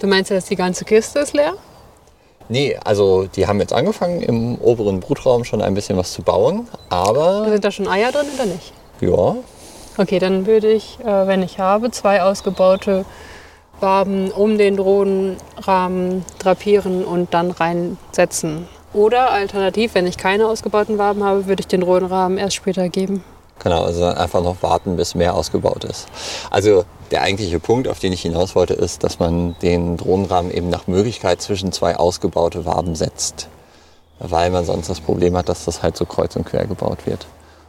Du 0.00 0.06
meinst, 0.06 0.30
dass 0.30 0.46
die 0.46 0.56
ganze 0.56 0.86
Kiste 0.86 1.18
ist 1.18 1.34
leer? 1.34 1.52
Nee, 2.48 2.78
also 2.82 3.26
die 3.26 3.46
haben 3.46 3.60
jetzt 3.60 3.74
angefangen 3.74 4.22
im 4.22 4.54
oberen 4.62 5.00
Brutraum 5.00 5.44
schon 5.44 5.60
ein 5.60 5.74
bisschen 5.74 5.98
was 5.98 6.12
zu 6.12 6.22
bauen, 6.22 6.66
aber 6.88 7.44
Sind 7.50 7.62
da 7.62 7.70
schon 7.70 7.86
Eier 7.86 8.12
drin 8.12 8.26
oder 8.34 8.46
nicht? 8.46 8.72
ja, 9.00 9.36
Okay, 9.98 10.20
dann 10.20 10.46
würde 10.46 10.70
ich, 10.70 10.98
äh, 11.00 11.26
wenn 11.26 11.42
ich 11.42 11.58
habe, 11.58 11.90
zwei 11.90 12.22
ausgebaute 12.22 13.04
Waben 13.80 14.30
um 14.30 14.58
den 14.58 14.76
Drohnenrahmen 14.76 16.24
drapieren 16.38 17.04
und 17.04 17.34
dann 17.34 17.50
reinsetzen. 17.50 18.66
Oder 18.92 19.30
alternativ, 19.30 19.94
wenn 19.94 20.06
ich 20.06 20.16
keine 20.16 20.46
ausgebauten 20.46 20.98
Waben 20.98 21.22
habe, 21.22 21.46
würde 21.46 21.60
ich 21.60 21.66
den 21.66 21.82
Drohnenrahmen 21.82 22.38
erst 22.38 22.56
später 22.56 22.88
geben. 22.88 23.22
Genau, 23.60 23.82
also 23.82 24.04
einfach 24.04 24.42
noch 24.42 24.62
warten, 24.62 24.96
bis 24.96 25.14
mehr 25.14 25.34
ausgebaut 25.34 25.84
ist. 25.84 26.06
Also 26.50 26.84
der 27.10 27.22
eigentliche 27.22 27.58
Punkt, 27.58 27.88
auf 27.88 27.98
den 27.98 28.12
ich 28.12 28.22
hinaus 28.22 28.54
wollte, 28.54 28.74
ist, 28.74 29.02
dass 29.02 29.18
man 29.18 29.56
den 29.62 29.96
Drohnenrahmen 29.96 30.52
eben 30.52 30.68
nach 30.68 30.86
Möglichkeit 30.86 31.42
zwischen 31.42 31.72
zwei 31.72 31.96
ausgebaute 31.96 32.64
Waben 32.64 32.94
setzt. 32.94 33.48
Weil 34.20 34.50
man 34.50 34.64
sonst 34.64 34.88
das 34.88 35.00
Problem 35.00 35.36
hat, 35.36 35.48
dass 35.48 35.64
das 35.64 35.82
halt 35.82 35.96
so 35.96 36.04
kreuz 36.04 36.36
und 36.36 36.44
quer 36.44 36.66
gebaut 36.66 37.06
wird. 37.06 37.26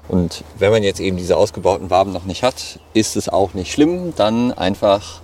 Und 0.07 0.43
wenn 0.57 0.71
man 0.71 0.83
jetzt 0.83 0.99
eben 0.99 1.17
diese 1.17 1.37
ausgebauten 1.37 1.89
Waben 1.89 2.11
noch 2.11 2.25
nicht 2.25 2.43
hat, 2.43 2.79
ist 2.93 3.15
es 3.15 3.29
auch 3.29 3.53
nicht 3.53 3.71
schlimm. 3.71 4.13
Dann 4.15 4.51
einfach 4.51 5.21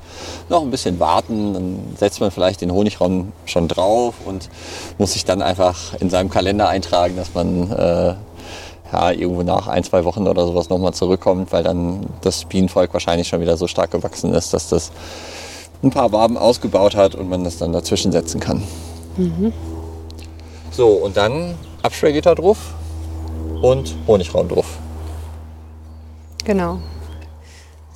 noch 0.49 0.61
ein 0.61 0.71
bisschen 0.71 0.99
warten. 0.99 1.53
Dann 1.53 1.79
setzt 1.97 2.21
man 2.21 2.31
vielleicht 2.31 2.61
den 2.61 2.71
Honigraum 2.71 3.31
schon 3.45 3.67
drauf 3.67 4.15
und 4.25 4.49
muss 4.97 5.13
sich 5.13 5.25
dann 5.25 5.41
einfach 5.41 5.93
in 5.99 6.09
seinem 6.09 6.29
Kalender 6.29 6.69
eintragen, 6.69 7.15
dass 7.15 7.33
man 7.33 7.71
äh, 7.71 8.15
ja, 8.91 9.11
irgendwo 9.11 9.43
nach 9.43 9.67
ein, 9.67 9.83
zwei 9.83 10.05
Wochen 10.05 10.27
oder 10.27 10.45
sowas 10.45 10.69
nochmal 10.69 10.93
zurückkommt, 10.93 11.51
weil 11.51 11.63
dann 11.63 12.05
das 12.21 12.45
Bienenvolk 12.45 12.93
wahrscheinlich 12.93 13.27
schon 13.27 13.41
wieder 13.41 13.57
so 13.57 13.67
stark 13.67 13.91
gewachsen 13.91 14.33
ist, 14.33 14.53
dass 14.53 14.69
das 14.69 14.91
ein 15.83 15.89
paar 15.89 16.11
Waben 16.11 16.37
ausgebaut 16.37 16.95
hat 16.95 17.15
und 17.15 17.29
man 17.29 17.43
das 17.43 17.57
dann 17.57 17.73
dazwischen 17.73 18.11
setzen 18.11 18.39
kann. 18.39 18.63
So, 20.71 20.87
und 20.87 21.17
dann 21.17 21.55
Absperrgitter 21.83 22.35
drauf 22.35 22.57
und 23.61 23.95
Honigraum 24.07 24.47
drauf. 24.47 24.77
Genau. 26.43 26.79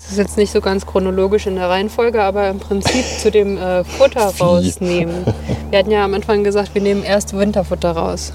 Das 0.10 0.18
ist 0.18 0.24
jetzt 0.24 0.38
nicht 0.38 0.52
so 0.52 0.60
ganz 0.60 0.88
chronologisch 0.88 1.46
in 1.46 1.54
der 1.54 1.70
Reihenfolge, 1.70 2.24
aber 2.24 2.50
im 2.50 2.58
Prinzip 2.58 3.06
zu 3.20 3.30
dem 3.30 3.60
äh, 3.60 3.84
Futter 3.84 4.34
rausnehmen. 4.40 5.24
Wir 5.70 5.78
hatten 5.78 5.92
ja 5.92 6.04
am 6.04 6.16
Anfang 6.16 6.44
gesagt, 6.44 6.74
wir 6.74 6.82
nehmen 6.82 7.04
erst 7.04 7.38
Winterfutter 7.38 7.92
raus. 7.92 8.34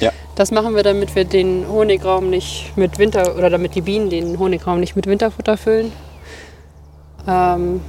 Ja. 0.00 0.10
Das 0.34 0.50
machen 0.50 0.74
wir, 0.74 0.82
damit 0.82 1.14
wir 1.14 1.24
den 1.24 1.64
Honigraum 1.68 2.28
nicht 2.28 2.76
mit 2.76 2.98
Winter 2.98 3.36
oder 3.36 3.50
damit 3.50 3.76
die 3.76 3.82
Bienen 3.82 4.10
den 4.10 4.36
Honigraum 4.36 4.80
nicht 4.80 4.96
mit 4.96 5.06
Winterfutter 5.06 5.56
füllen. 5.56 5.92
Ähm, 7.28 7.82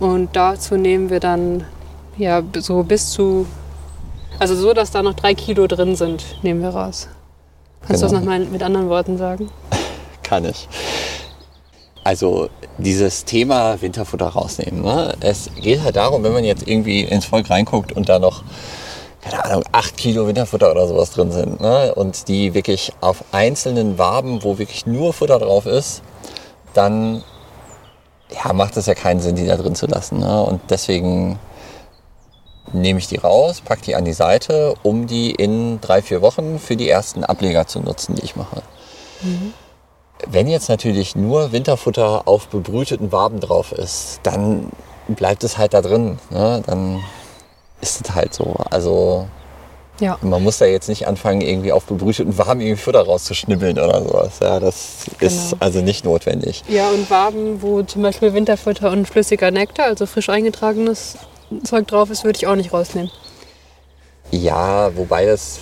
und 0.00 0.30
dazu 0.34 0.76
nehmen 0.76 1.10
wir 1.10 1.20
dann 1.20 1.64
ja 2.16 2.42
so 2.56 2.84
bis 2.84 3.10
zu, 3.10 3.46
also 4.38 4.54
so, 4.54 4.72
dass 4.72 4.92
da 4.92 5.02
noch 5.02 5.12
drei 5.12 5.34
Kilo 5.34 5.66
drin 5.66 5.94
sind, 5.94 6.42
nehmen 6.42 6.62
wir 6.62 6.70
raus. 6.70 7.06
Kannst 7.86 8.00
du 8.00 8.06
das 8.06 8.12
Genau. 8.12 8.20
nochmal 8.24 8.46
mit 8.46 8.62
anderen 8.62 8.88
Worten 8.88 9.18
sagen? 9.18 9.50
Kann 10.22 10.46
ich. 10.46 10.66
Also 12.08 12.48
dieses 12.78 13.26
Thema 13.26 13.82
Winterfutter 13.82 14.28
rausnehmen. 14.28 14.80
Ne? 14.80 15.14
Es 15.20 15.50
geht 15.60 15.82
halt 15.82 15.96
darum, 15.96 16.24
wenn 16.24 16.32
man 16.32 16.42
jetzt 16.42 16.66
irgendwie 16.66 17.02
ins 17.02 17.26
Volk 17.26 17.50
reinguckt 17.50 17.92
und 17.92 18.08
da 18.08 18.18
noch, 18.18 18.44
keine 19.20 19.44
Ahnung, 19.44 19.64
8 19.72 19.94
Kilo 19.94 20.26
Winterfutter 20.26 20.70
oder 20.70 20.88
sowas 20.88 21.10
drin 21.10 21.32
sind 21.32 21.60
ne? 21.60 21.94
und 21.94 22.28
die 22.28 22.54
wirklich 22.54 22.94
auf 23.02 23.24
einzelnen 23.32 23.98
Waben, 23.98 24.42
wo 24.42 24.56
wirklich 24.56 24.86
nur 24.86 25.12
Futter 25.12 25.38
drauf 25.38 25.66
ist, 25.66 26.00
dann 26.72 27.22
ja, 28.42 28.54
macht 28.54 28.78
es 28.78 28.86
ja 28.86 28.94
keinen 28.94 29.20
Sinn, 29.20 29.36
die 29.36 29.46
da 29.46 29.58
drin 29.58 29.74
zu 29.74 29.84
lassen. 29.84 30.20
Ne? 30.20 30.42
Und 30.42 30.62
deswegen 30.70 31.38
nehme 32.72 33.00
ich 33.00 33.08
die 33.08 33.16
raus, 33.16 33.60
packe 33.60 33.82
die 33.82 33.96
an 33.96 34.06
die 34.06 34.14
Seite, 34.14 34.76
um 34.82 35.06
die 35.06 35.32
in 35.32 35.78
drei, 35.82 36.00
vier 36.00 36.22
Wochen 36.22 36.58
für 36.58 36.76
die 36.76 36.88
ersten 36.88 37.22
Ableger 37.22 37.66
zu 37.66 37.80
nutzen, 37.80 38.14
die 38.14 38.24
ich 38.24 38.34
mache. 38.34 38.62
Wenn 40.26 40.48
jetzt 40.48 40.68
natürlich 40.68 41.14
nur 41.16 41.52
Winterfutter 41.52 42.22
auf 42.26 42.48
bebrüteten 42.48 43.12
Waben 43.12 43.40
drauf 43.40 43.72
ist, 43.72 44.20
dann 44.24 44.70
bleibt 45.08 45.44
es 45.44 45.56
halt 45.58 45.74
da 45.74 45.80
drin. 45.80 46.18
Ne? 46.30 46.62
Dann 46.66 47.02
ist 47.80 48.00
es 48.06 48.14
halt 48.14 48.34
so. 48.34 48.54
Also 48.70 49.28
Ja. 50.00 50.18
man 50.20 50.42
muss 50.42 50.58
da 50.58 50.66
jetzt 50.66 50.88
nicht 50.88 51.06
anfangen, 51.06 51.40
irgendwie 51.40 51.72
auf 51.72 51.84
bebrüteten 51.84 52.36
Waben 52.36 52.60
irgendwie 52.60 52.80
Futter 52.82 53.02
rauszuschnibbeln 53.02 53.78
oder 53.78 54.02
sowas. 54.02 54.32
Ja, 54.40 54.58
das 54.60 55.06
ist 55.20 55.50
Genau. 55.50 55.56
also 55.60 55.80
nicht 55.80 56.04
notwendig. 56.04 56.62
Ja, 56.68 56.88
und 56.90 57.08
Waben, 57.10 57.62
wo 57.62 57.82
zum 57.82 58.02
Beispiel 58.02 58.34
Winterfutter 58.34 58.90
und 58.90 59.06
flüssiger 59.08 59.50
Nektar, 59.50 59.86
also 59.86 60.06
frisch 60.06 60.28
eingetragenes 60.28 61.16
Zeug 61.64 61.86
drauf 61.86 62.10
ist, 62.10 62.24
würde 62.24 62.36
ich 62.36 62.46
auch 62.46 62.56
nicht 62.56 62.72
rausnehmen. 62.72 63.10
Ja, 64.30 64.94
wobei 64.96 65.24
das 65.26 65.60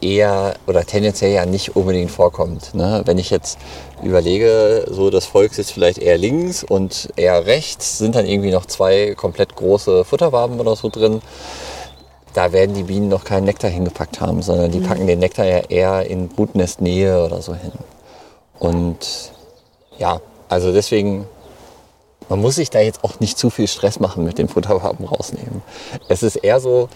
eher 0.00 0.54
oder 0.66 0.84
tendenziell 0.84 1.32
ja 1.32 1.46
nicht 1.46 1.76
unbedingt 1.76 2.10
vorkommt. 2.10 2.74
Ne? 2.74 3.02
Wenn 3.04 3.18
ich 3.18 3.30
jetzt 3.30 3.58
überlege, 4.02 4.86
so 4.90 5.10
das 5.10 5.26
Volk 5.26 5.54
sitzt 5.54 5.72
vielleicht 5.72 5.98
eher 5.98 6.18
links 6.18 6.64
und 6.64 7.08
eher 7.16 7.46
rechts, 7.46 7.98
sind 7.98 8.14
dann 8.14 8.26
irgendwie 8.26 8.50
noch 8.50 8.66
zwei 8.66 9.14
komplett 9.14 9.56
große 9.56 10.04
Futterwaben 10.04 10.60
oder 10.60 10.76
so 10.76 10.88
drin. 10.88 11.22
Da 12.34 12.52
werden 12.52 12.74
die 12.74 12.82
Bienen 12.82 13.08
noch 13.08 13.24
keinen 13.24 13.44
Nektar 13.44 13.70
hingepackt 13.70 14.20
haben, 14.20 14.42
sondern 14.42 14.72
die 14.72 14.80
packen 14.80 15.06
den 15.06 15.20
Nektar 15.20 15.46
ja 15.46 15.58
eher 15.58 16.06
in 16.06 16.28
Brutnestnähe 16.28 17.24
oder 17.24 17.40
so 17.40 17.54
hin. 17.54 17.72
Und 18.58 19.32
ja, 19.98 20.20
also 20.48 20.72
deswegen, 20.72 21.26
man 22.28 22.40
muss 22.40 22.56
sich 22.56 22.70
da 22.70 22.80
jetzt 22.80 23.04
auch 23.04 23.20
nicht 23.20 23.38
zu 23.38 23.50
viel 23.50 23.68
Stress 23.68 24.00
machen 24.00 24.24
mit 24.24 24.38
dem 24.38 24.48
Futterwaben 24.48 25.06
rausnehmen. 25.06 25.62
Es 26.08 26.22
ist 26.22 26.36
eher 26.36 26.58
so, 26.58 26.88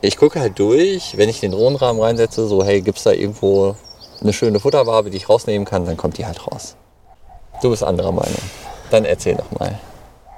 ich 0.00 0.16
gucke 0.16 0.40
halt 0.40 0.58
durch, 0.58 1.16
wenn 1.16 1.28
ich 1.28 1.40
den 1.40 1.52
Drohnenrahmen 1.52 2.02
reinsetze, 2.02 2.46
so 2.46 2.64
hey, 2.64 2.80
gibt 2.80 2.98
es 2.98 3.04
da 3.04 3.12
irgendwo 3.12 3.76
eine 4.20 4.32
schöne 4.32 4.60
Futterwabe, 4.60 5.10
die 5.10 5.16
ich 5.16 5.28
rausnehmen 5.28 5.66
kann, 5.66 5.86
dann 5.86 5.96
kommt 5.96 6.18
die 6.18 6.26
halt 6.26 6.46
raus. 6.46 6.76
Du 7.62 7.70
bist 7.70 7.82
anderer 7.82 8.12
Meinung. 8.12 8.42
Dann 8.90 9.04
erzähl 9.04 9.36
doch 9.36 9.58
mal. 9.58 9.78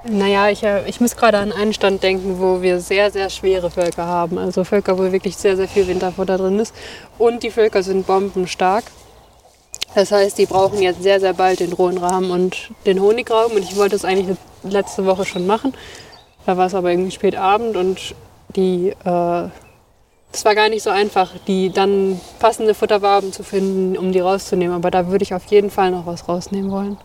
Naja, 0.03 0.49
ich, 0.49 0.63
äh, 0.63 0.87
ich 0.87 1.01
muss 1.01 1.15
gerade 1.15 1.37
an 1.37 1.51
einen 1.51 1.73
Stand 1.73 2.03
denken, 2.03 2.39
wo 2.39 2.61
wir 2.61 2.79
sehr, 2.79 3.11
sehr 3.11 3.29
schwere 3.29 3.69
Völker 3.69 4.05
haben. 4.05 4.37
Also 4.37 4.63
Völker, 4.63 4.97
wo 4.97 5.11
wirklich 5.11 5.35
sehr, 5.35 5.57
sehr 5.57 5.67
viel 5.67 5.87
Winterfutter 5.87 6.37
drin 6.37 6.59
ist. 6.59 6.73
Und 7.17 7.43
die 7.43 7.51
Völker 7.51 7.83
sind 7.83 8.07
bombenstark. 8.07 8.85
Das 9.95 10.11
heißt, 10.11 10.37
die 10.37 10.45
brauchen 10.45 10.81
jetzt 10.81 11.01
sehr, 11.01 11.19
sehr 11.19 11.33
bald 11.33 11.59
den 11.59 11.71
Drohnenrahmen 11.71 12.31
und 12.31 12.69
den 12.85 13.01
Honigraum. 13.01 13.53
Und 13.53 13.63
ich 13.63 13.75
wollte 13.75 13.95
es 13.95 14.05
eigentlich 14.05 14.37
letzte 14.63 15.05
Woche 15.05 15.25
schon 15.25 15.47
machen. 15.47 15.73
Da 16.45 16.55
war 16.55 16.67
es 16.67 16.75
aber 16.75 16.91
irgendwie 16.91 17.11
spät 17.11 17.35
Abend 17.35 17.75
und 17.75 18.15
die, 18.55 18.89
äh, 18.89 19.49
es 20.33 20.45
war 20.45 20.55
gar 20.55 20.69
nicht 20.69 20.83
so 20.83 20.89
einfach, 20.89 21.31
die 21.47 21.69
dann 21.69 22.19
passende 22.39 22.73
Futterwaben 22.73 23.33
zu 23.33 23.43
finden, 23.43 23.97
um 23.97 24.11
die 24.11 24.19
rauszunehmen. 24.19 24.75
Aber 24.75 24.91
da 24.91 25.07
würde 25.07 25.23
ich 25.23 25.33
auf 25.33 25.45
jeden 25.45 25.69
Fall 25.69 25.91
noch 25.91 26.05
was 26.05 26.27
rausnehmen 26.27 26.71
wollen 26.71 26.97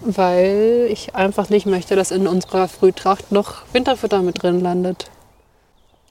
weil 0.00 0.88
ich 0.90 1.14
einfach 1.14 1.48
nicht 1.48 1.66
möchte, 1.66 1.96
dass 1.96 2.10
in 2.10 2.26
unserer 2.26 2.68
Frühtracht 2.68 3.32
noch 3.32 3.62
Winterfutter 3.72 4.22
mit 4.22 4.42
drin 4.42 4.60
landet. 4.60 5.10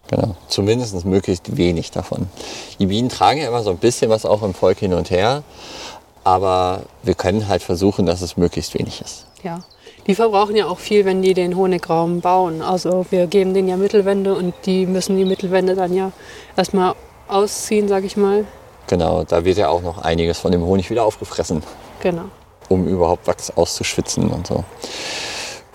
Genau, 0.08 0.36
zumindest 0.48 1.04
möglichst 1.06 1.58
wenig 1.58 1.92
davon. 1.92 2.28
Die 2.78 2.86
Bienen 2.86 3.10
tragen 3.10 3.40
ja 3.42 3.48
immer 3.48 3.64
so 3.64 3.72
ein 3.72 3.78
bisschen 3.78 4.10
was 4.10 4.26
auch 4.26 4.44
im 4.44 4.54
Volk 4.54 4.80
hin 4.80 4.94
und 4.94 5.10
her, 5.10 5.44
aber 6.24 6.84
wir 7.02 7.16
können 7.16 7.48
halt 7.48 7.64
versuchen, 7.64 8.06
dass 8.06 8.22
es 8.22 8.38
möglichst 8.38 8.76
wenig 8.76 9.02
ist. 9.02 9.26
Ja, 9.42 9.64
die 10.08 10.16
verbrauchen 10.16 10.56
ja 10.56 10.68
auch 10.68 10.80
viel, 10.80 11.06
wenn 11.06 11.22
die 11.22 11.34
den 11.34 11.56
Honigraum 11.56 12.22
bauen. 12.22 12.62
Also 12.62 13.06
wir 13.10 13.28
geben 13.28 13.54
denen 13.54 13.68
ja 13.68 13.78
Mittelwände 13.78 14.36
und 14.36 14.54
die 14.66 14.86
müssen 14.86 15.18
die 15.18 15.26
Mittelwände 15.26 15.76
dann 15.76 15.94
ja 15.94 16.12
erstmal 16.56 16.96
ausziehen, 17.28 17.88
sag 17.88 18.04
ich 18.04 18.18
mal. 18.18 18.46
Genau, 18.88 19.24
da 19.24 19.44
wird 19.44 19.58
ja 19.58 19.70
auch 19.70 19.82
noch 19.82 19.98
einiges 20.00 20.40
von 20.40 20.52
dem 20.52 20.64
Honig 20.64 20.90
wieder 20.90 21.06
aufgefressen. 21.06 21.64
Genau 22.02 22.26
um 22.70 22.88
überhaupt 22.88 23.28
Wachs 23.28 23.52
auszuschwitzen 23.52 24.30
und 24.30 24.48
so. 24.48 24.64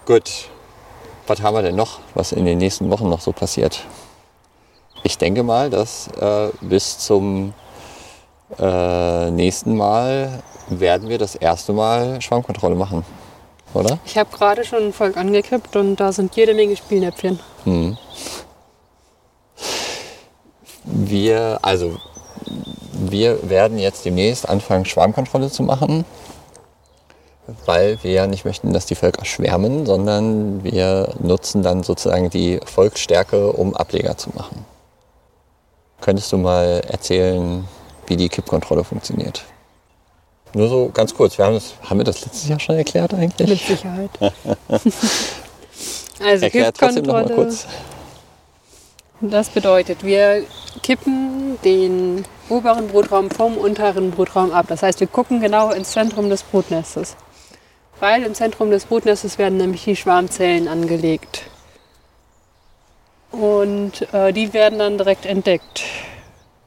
Gut, 0.07 0.49
was 1.27 1.43
haben 1.43 1.55
wir 1.55 1.63
denn 1.63 1.77
noch, 1.77 2.01
was 2.15 2.33
in 2.33 2.45
den 2.45 2.59
nächsten 2.59 2.91
Wochen 2.91 3.09
noch 3.09 3.21
so 3.21 3.33
passiert? 3.33 3.85
Ich 5.03 5.19
denke 5.19 5.43
mal, 5.43 5.71
dass 5.71 6.09
äh, 6.21 6.49
bis 6.61 6.99
zum 6.99 7.55
äh, 8.59 9.31
nächsten 9.31 9.77
Mal 9.77 10.43
werden 10.69 11.09
wir 11.09 11.19
das 11.19 11.35
erste 11.35 11.73
Mal 11.73 12.21
Schwarmkontrolle 12.21 12.75
machen, 12.75 13.05
oder? 13.75 13.99
Ich 14.05 14.17
habe 14.17 14.31
gerade 14.37 14.65
schon 14.65 14.87
ein 14.87 14.93
Volk 14.93 15.17
angekippt 15.17 15.77
und 15.77 15.97
da 15.97 16.13
sind 16.13 16.35
jede 16.37 16.55
Menge 16.55 16.77
Spielnäpfchen. 16.77 17.39
Hm. 17.65 17.97
Wir, 20.85 21.59
also, 21.63 21.99
wir 22.93 23.49
werden 23.49 23.79
jetzt 23.79 24.05
demnächst 24.05 24.49
anfangen, 24.49 24.85
Schwarmkontrolle 24.85 25.51
zu 25.51 25.63
machen 25.63 26.05
weil 27.67 28.03
wir 28.03 28.13
ja 28.13 28.27
nicht 28.27 28.45
möchten, 28.45 28.73
dass 28.73 28.87
die 28.87 28.95
Völker 28.95 29.25
schwärmen, 29.25 29.87
sondern 29.87 30.63
wir 30.65 31.15
nutzen 31.21 31.63
dann 31.63 31.83
sozusagen 31.83 32.31
die 32.31 32.61
Volksstärke, 32.65 33.53
um 33.53 33.75
Ableger 33.75 34.17
zu 34.17 34.31
machen. 34.31 34.65
Könntest 36.01 36.33
du 36.33 36.39
mal 36.39 36.83
erzählen, 36.89 37.67
wie 38.07 38.17
die 38.17 38.29
Kippkontrolle 38.29 38.85
funktioniert? 38.85 39.45
Nur 40.55 40.69
so 40.69 40.91
ganz 40.93 41.15
kurz. 41.15 41.39
Wir 41.39 41.45
haben, 41.45 41.55
das, 41.55 41.75
haben 41.89 41.99
wir 41.99 42.05
das 42.05 42.25
letztes 42.25 42.49
Jahr 42.49 42.61
schon 42.61 42.77
erklärt 42.77 43.15
eigentlich? 43.15 43.49
Mit 43.49 43.79
Sicherheit. 43.79 44.11
also 46.21 46.45
Erklär 46.45 46.73
trotzdem 46.73 47.05
noch 47.05 47.15
mal 47.15 47.29
kurz. 47.29 47.67
Das 49.21 49.49
bedeutet, 49.51 50.03
wir 50.03 50.45
kippen 50.83 51.59
den 51.65 52.25
oberen 52.49 52.89
Brutraum 52.89 53.31
vom 53.31 53.57
unteren 53.59 54.11
Brutraum 54.11 54.51
ab. 54.51 54.67
Das 54.69 54.83
heißt, 54.83 55.01
wir 55.01 55.07
gucken 55.07 55.41
genau 55.41 55.71
ins 55.71 55.93
Zentrum 55.93 56.31
des 56.31 56.43
Brutnestes 56.43 57.17
weil 58.01 58.23
im 58.25 58.35
Zentrum 58.35 58.71
des 58.71 58.87
Brutnestes 58.87 59.39
werden 59.39 59.59
nämlich 59.59 59.85
die 59.85 59.95
Schwarmzellen 59.95 60.67
angelegt. 60.67 61.43
Und 63.31 64.13
äh, 64.13 64.33
die 64.33 64.53
werden 64.53 64.79
dann 64.79 64.99
direkt 64.99 65.27
entdeckt, 65.27 65.85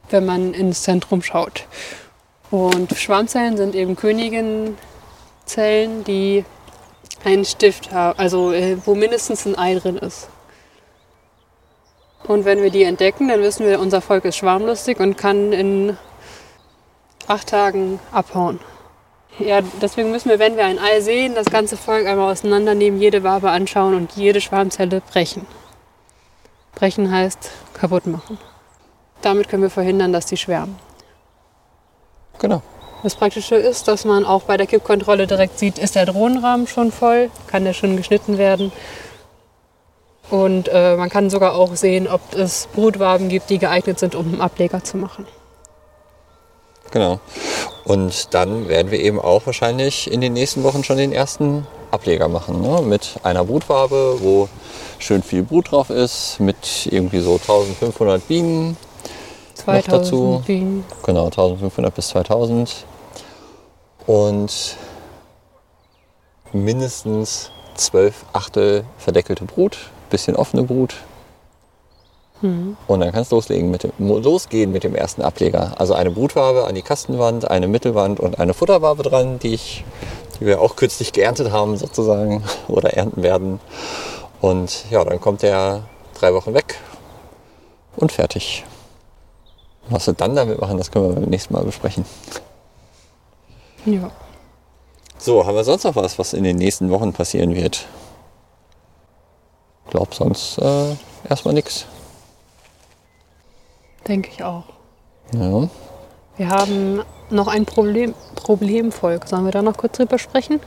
wenn 0.08 0.24
man 0.24 0.54
ins 0.54 0.82
Zentrum 0.82 1.22
schaut. 1.22 1.66
Und 2.50 2.96
Schwarmzellen 2.96 3.56
sind 3.56 3.74
eben 3.74 3.96
Königinnenzellen, 3.96 6.04
die 6.06 6.44
einen 7.24 7.44
Stift 7.44 7.92
haben, 7.92 8.18
also 8.18 8.52
äh, 8.52 8.76
wo 8.84 8.94
mindestens 8.94 9.46
ein 9.46 9.58
Ei 9.58 9.74
drin 9.74 9.96
ist. 9.96 10.28
Und 12.26 12.44
wenn 12.44 12.62
wir 12.62 12.70
die 12.70 12.84
entdecken, 12.84 13.28
dann 13.28 13.40
wissen 13.40 13.66
wir, 13.66 13.80
unser 13.80 14.00
Volk 14.00 14.24
ist 14.24 14.36
schwarmlustig 14.36 15.00
und 15.00 15.18
kann 15.18 15.52
in 15.52 15.96
acht 17.26 17.48
Tagen 17.48 17.98
abhauen. 18.12 18.60
Ja, 19.38 19.60
deswegen 19.82 20.10
müssen 20.10 20.28
wir, 20.28 20.38
wenn 20.38 20.56
wir 20.56 20.64
ein 20.64 20.78
Ei 20.78 21.00
sehen, 21.00 21.34
das 21.34 21.46
ganze 21.46 21.76
Volk 21.76 22.06
einmal 22.06 22.30
auseinandernehmen, 22.30 23.00
jede 23.00 23.24
Wabe 23.24 23.50
anschauen 23.50 23.94
und 23.94 24.12
jede 24.12 24.40
Schwarmzelle 24.40 25.02
brechen. 25.12 25.46
Brechen 26.74 27.10
heißt 27.10 27.50
kaputt 27.74 28.06
machen. 28.06 28.38
Damit 29.22 29.48
können 29.48 29.62
wir 29.62 29.70
verhindern, 29.70 30.12
dass 30.12 30.26
die 30.26 30.36
schwärmen. 30.36 30.78
Genau. 32.38 32.62
Das 33.02 33.16
Praktische 33.16 33.56
ist, 33.56 33.86
dass 33.86 34.04
man 34.04 34.24
auch 34.24 34.42
bei 34.44 34.56
der 34.56 34.66
Kippkontrolle 34.66 35.26
direkt 35.26 35.58
sieht, 35.58 35.78
ist 35.78 35.94
der 35.94 36.06
Drohnenrahmen 36.06 36.66
schon 36.66 36.90
voll, 36.90 37.30
kann 37.46 37.64
der 37.64 37.74
schon 37.74 37.96
geschnitten 37.96 38.38
werden. 38.38 38.72
Und 40.30 40.68
äh, 40.72 40.96
man 40.96 41.10
kann 41.10 41.28
sogar 41.28 41.54
auch 41.54 41.76
sehen, 41.76 42.08
ob 42.08 42.20
es 42.34 42.66
Brutwaben 42.74 43.28
gibt, 43.28 43.50
die 43.50 43.58
geeignet 43.58 43.98
sind, 43.98 44.14
um 44.14 44.26
einen 44.26 44.40
Ableger 44.40 44.82
zu 44.82 44.96
machen. 44.96 45.26
Genau. 46.90 47.20
Und 47.84 48.32
dann 48.32 48.68
werden 48.68 48.90
wir 48.90 49.00
eben 49.00 49.20
auch 49.20 49.44
wahrscheinlich 49.44 50.10
in 50.10 50.20
den 50.20 50.32
nächsten 50.32 50.62
Wochen 50.62 50.82
schon 50.82 50.96
den 50.96 51.12
ersten 51.12 51.66
Ableger 51.90 52.28
machen. 52.28 52.62
Ne? 52.62 52.80
Mit 52.82 53.16
einer 53.22 53.44
Brutfarbe, 53.44 54.16
wo 54.20 54.48
schön 54.98 55.22
viel 55.22 55.42
Brut 55.42 55.72
drauf 55.72 55.90
ist, 55.90 56.40
mit 56.40 56.86
irgendwie 56.86 57.20
so 57.20 57.34
1500 57.34 58.26
Bienen. 58.26 58.76
2000 59.54 59.88
noch 59.88 59.98
dazu. 59.98 60.42
Genau, 61.04 61.24
1500 61.26 61.94
bis 61.94 62.08
2000. 62.08 62.84
Und 64.06 64.76
mindestens 66.52 67.50
12 67.74 68.24
Achtel 68.32 68.84
verdeckelte 68.98 69.44
Brut, 69.44 69.90
bisschen 70.10 70.36
offene 70.36 70.62
Brut, 70.62 70.94
Mhm. 72.44 72.76
Und 72.86 73.00
dann 73.00 73.10
kannst 73.12 73.32
du 73.32 73.36
loslegen 73.36 73.70
mit 73.70 73.84
dem, 73.84 73.92
losgehen 73.98 74.70
mit 74.70 74.84
dem 74.84 74.94
ersten 74.94 75.22
Ableger. 75.22 75.72
Also 75.78 75.94
eine 75.94 76.10
Brutwabe 76.10 76.66
an 76.66 76.74
die 76.74 76.82
Kastenwand, 76.82 77.50
eine 77.50 77.68
Mittelwand 77.68 78.20
und 78.20 78.38
eine 78.38 78.54
Futterwabe 78.54 79.02
dran, 79.02 79.38
die, 79.38 79.54
ich, 79.54 79.84
die 80.38 80.46
wir 80.46 80.60
auch 80.60 80.76
kürzlich 80.76 81.12
geerntet 81.12 81.50
haben 81.50 81.76
sozusagen 81.76 82.44
oder 82.68 82.94
ernten 82.94 83.22
werden. 83.22 83.60
Und 84.40 84.84
ja, 84.90 85.02
dann 85.04 85.20
kommt 85.20 85.42
der 85.42 85.84
drei 86.18 86.34
Wochen 86.34 86.52
weg 86.52 86.78
und 87.96 88.12
fertig. 88.12 88.64
Was 89.88 90.06
wir 90.06 90.14
dann 90.14 90.34
damit 90.34 90.60
machen, 90.60 90.78
das 90.78 90.90
können 90.90 91.08
wir 91.08 91.20
beim 91.20 91.30
nächsten 91.30 91.52
Mal 91.52 91.64
besprechen. 91.64 92.04
Ja. 93.84 94.10
So, 95.18 95.46
haben 95.46 95.54
wir 95.54 95.64
sonst 95.64 95.84
noch 95.84 95.96
was, 95.96 96.18
was 96.18 96.32
in 96.32 96.44
den 96.44 96.56
nächsten 96.56 96.90
Wochen 96.90 97.12
passieren 97.12 97.54
wird? 97.54 97.86
Ich 99.84 99.90
glaube 99.90 100.14
sonst 100.14 100.58
äh, 100.58 100.96
erstmal 101.28 101.54
nichts. 101.54 101.86
Denke 104.08 104.30
ich 104.32 104.42
auch. 104.42 104.64
Ja. 105.32 105.68
Wir 106.36 106.48
haben 106.48 107.02
noch 107.30 107.48
ein 107.48 107.64
Problem, 107.64 108.14
Problemvolk. 108.34 109.28
Sollen 109.28 109.44
wir 109.44 109.52
da 109.52 109.62
noch 109.62 109.76
kurz 109.76 109.96
drüber 109.96 110.18
sprechen? 110.18 110.60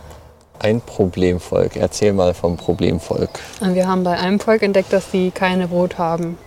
Ein 0.59 0.81
Problemvolk. 0.81 1.75
Erzähl 1.75 2.13
mal 2.13 2.33
vom 2.33 2.57
Problemvolk. 2.57 3.29
Wir 3.61 3.87
haben 3.87 4.03
bei 4.03 4.17
einem 4.17 4.39
Volk 4.39 4.63
entdeckt, 4.63 4.91
dass 4.91 5.11
sie 5.11 5.31
keine 5.31 5.67
Brut 5.67 5.97
haben. 5.97 6.37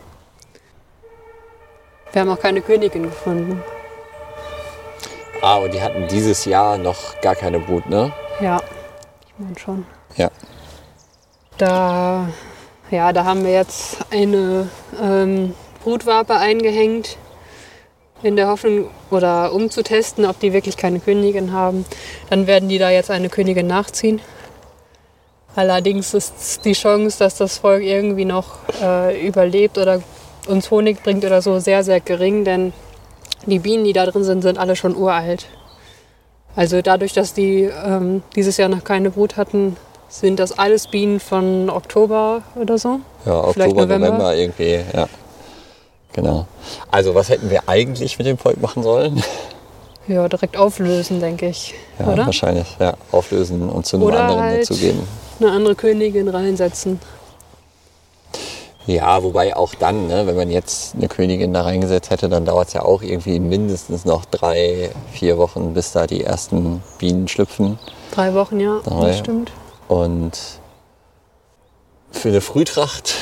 Wir 2.13 2.23
haben 2.23 2.31
auch 2.31 2.41
keine 2.41 2.61
Königin 2.61 3.05
gefunden. 3.05 3.63
Ah, 5.43 5.57
und 5.57 5.73
die 5.73 5.81
hatten 5.81 6.07
dieses 6.09 6.45
Jahr 6.45 6.77
noch 6.77 7.21
gar 7.21 7.35
keine 7.35 7.61
Brut, 7.61 7.89
ne? 7.89 8.13
Ja, 8.41 8.61
ich 9.27 9.33
meine 9.39 9.59
schon. 9.59 9.87
Ja. 10.17 10.31
Da, 11.57 12.29
ja, 12.91 13.13
da 13.13 13.25
haben 13.25 13.45
wir 13.45 13.53
jetzt 13.53 13.99
eine 14.11 14.69
ähm, 15.01 15.55
Brutwabe 15.83 16.37
eingehängt, 16.37 17.17
in 18.23 18.37
der 18.37 18.49
Hoffnung 18.49 18.91
oder 19.11 19.53
um 19.53 19.71
zu 19.71 19.83
testen, 19.83 20.27
ob 20.27 20.39
die 20.41 20.53
wirklich 20.53 20.77
keine 20.77 21.01
Königin 21.01 21.53
haben. 21.53 21.87
Dann 22.29 22.47
werden 22.47 22.69
die 22.69 22.79
da 22.79 22.91
jetzt 22.91 23.11
eine 23.11 23.29
Königin 23.29 23.67
nachziehen. 23.67 24.21
Allerdings 25.57 26.13
ist 26.15 26.65
die 26.65 26.75
Chance, 26.75 27.19
dass 27.19 27.37
das 27.37 27.59
Volk 27.59 27.83
irgendwie 27.83 28.25
noch 28.25 28.59
äh, 28.83 29.27
überlebt 29.27 29.79
oder 29.79 30.03
uns 30.51 30.71
Honig 30.71 31.03
bringt 31.03 31.25
oder 31.25 31.41
so, 31.41 31.59
sehr, 31.59 31.83
sehr 31.85 32.01
gering, 32.01 32.45
denn 32.45 32.73
die 33.47 33.59
Bienen, 33.59 33.85
die 33.85 33.93
da 33.93 34.05
drin 34.07 34.25
sind, 34.25 34.43
sind 34.43 34.59
alle 34.59 34.77
schon 34.77 34.95
uralt. 34.95 35.47
Also 36.57 36.83
dadurch, 36.83 37.13
dass 37.13 37.33
die 37.33 37.71
ähm, 37.85 38.23
dieses 38.35 38.57
Jahr 38.57 38.69
noch 38.69 38.85
keine 38.85 39.11
Brut 39.11 39.37
hatten, 39.37 39.77
sind 40.09 40.41
das 40.41 40.59
alles 40.59 40.89
Bienen 40.89 41.21
von 41.21 41.71
Oktober 41.71 42.43
oder 42.57 42.77
so. 42.77 43.01
Ja, 43.25 43.45
Oktober, 43.45 43.69
November. 43.69 43.99
November 43.99 44.35
irgendwie, 44.37 44.81
ja. 44.93 45.09
Genau. 46.13 46.47
Also 46.91 47.15
was 47.15 47.29
hätten 47.29 47.51
wir 47.51 47.69
eigentlich 47.69 48.19
mit 48.19 48.27
dem 48.27 48.37
Volk 48.37 48.61
machen 48.61 48.83
sollen? 48.83 49.23
Ja, 50.09 50.29
direkt 50.29 50.57
auflösen, 50.57 51.21
denke 51.21 51.47
ich. 51.47 51.73
Ja, 52.01 52.09
oder? 52.09 52.27
wahrscheinlich. 52.27 52.67
Ja, 52.81 52.95
auflösen 53.13 53.69
und 53.69 53.87
zu 53.87 53.97
einem 53.97 54.07
Oder 54.07 54.23
anderen 54.23 54.41
halt 54.43 54.63
dazugeben. 54.63 55.07
eine 55.39 55.53
andere 55.53 55.77
Königin 55.77 56.27
reinsetzen. 56.29 56.99
Ja, 58.87 59.23
wobei 59.23 59.57
auch 59.57 59.75
dann, 59.75 60.09
ne, 60.09 60.27
wenn 60.27 60.37
man 60.37 60.51
jetzt 60.51 60.95
eine 60.95 61.09
Königin 61.09 61.53
da 61.53 61.63
reingesetzt 61.63 62.11
hätte, 62.11 62.29
dann 62.29 62.45
dauert 62.45 62.69
es 62.69 62.75
ja 62.75 62.83
auch 62.83 63.03
irgendwie 63.03 63.39
mindestens 63.39 64.05
noch 64.05 64.25
drei, 64.25 64.91
vier 65.13 65.39
Wochen, 65.39 65.75
bis 65.75 65.93
da 65.93 66.07
die 66.07 66.25
ersten 66.25 66.83
Bienen 66.99 67.29
schlüpfen. 67.29 67.79
Drei 68.13 68.35
Wochen, 68.35 68.59
ja, 68.59 68.81
Drei. 68.85 69.09
das 69.09 69.19
stimmt. 69.19 69.53
Und 69.87 70.39
für 72.11 72.29
eine 72.29 72.41
Frühtracht 72.41 73.15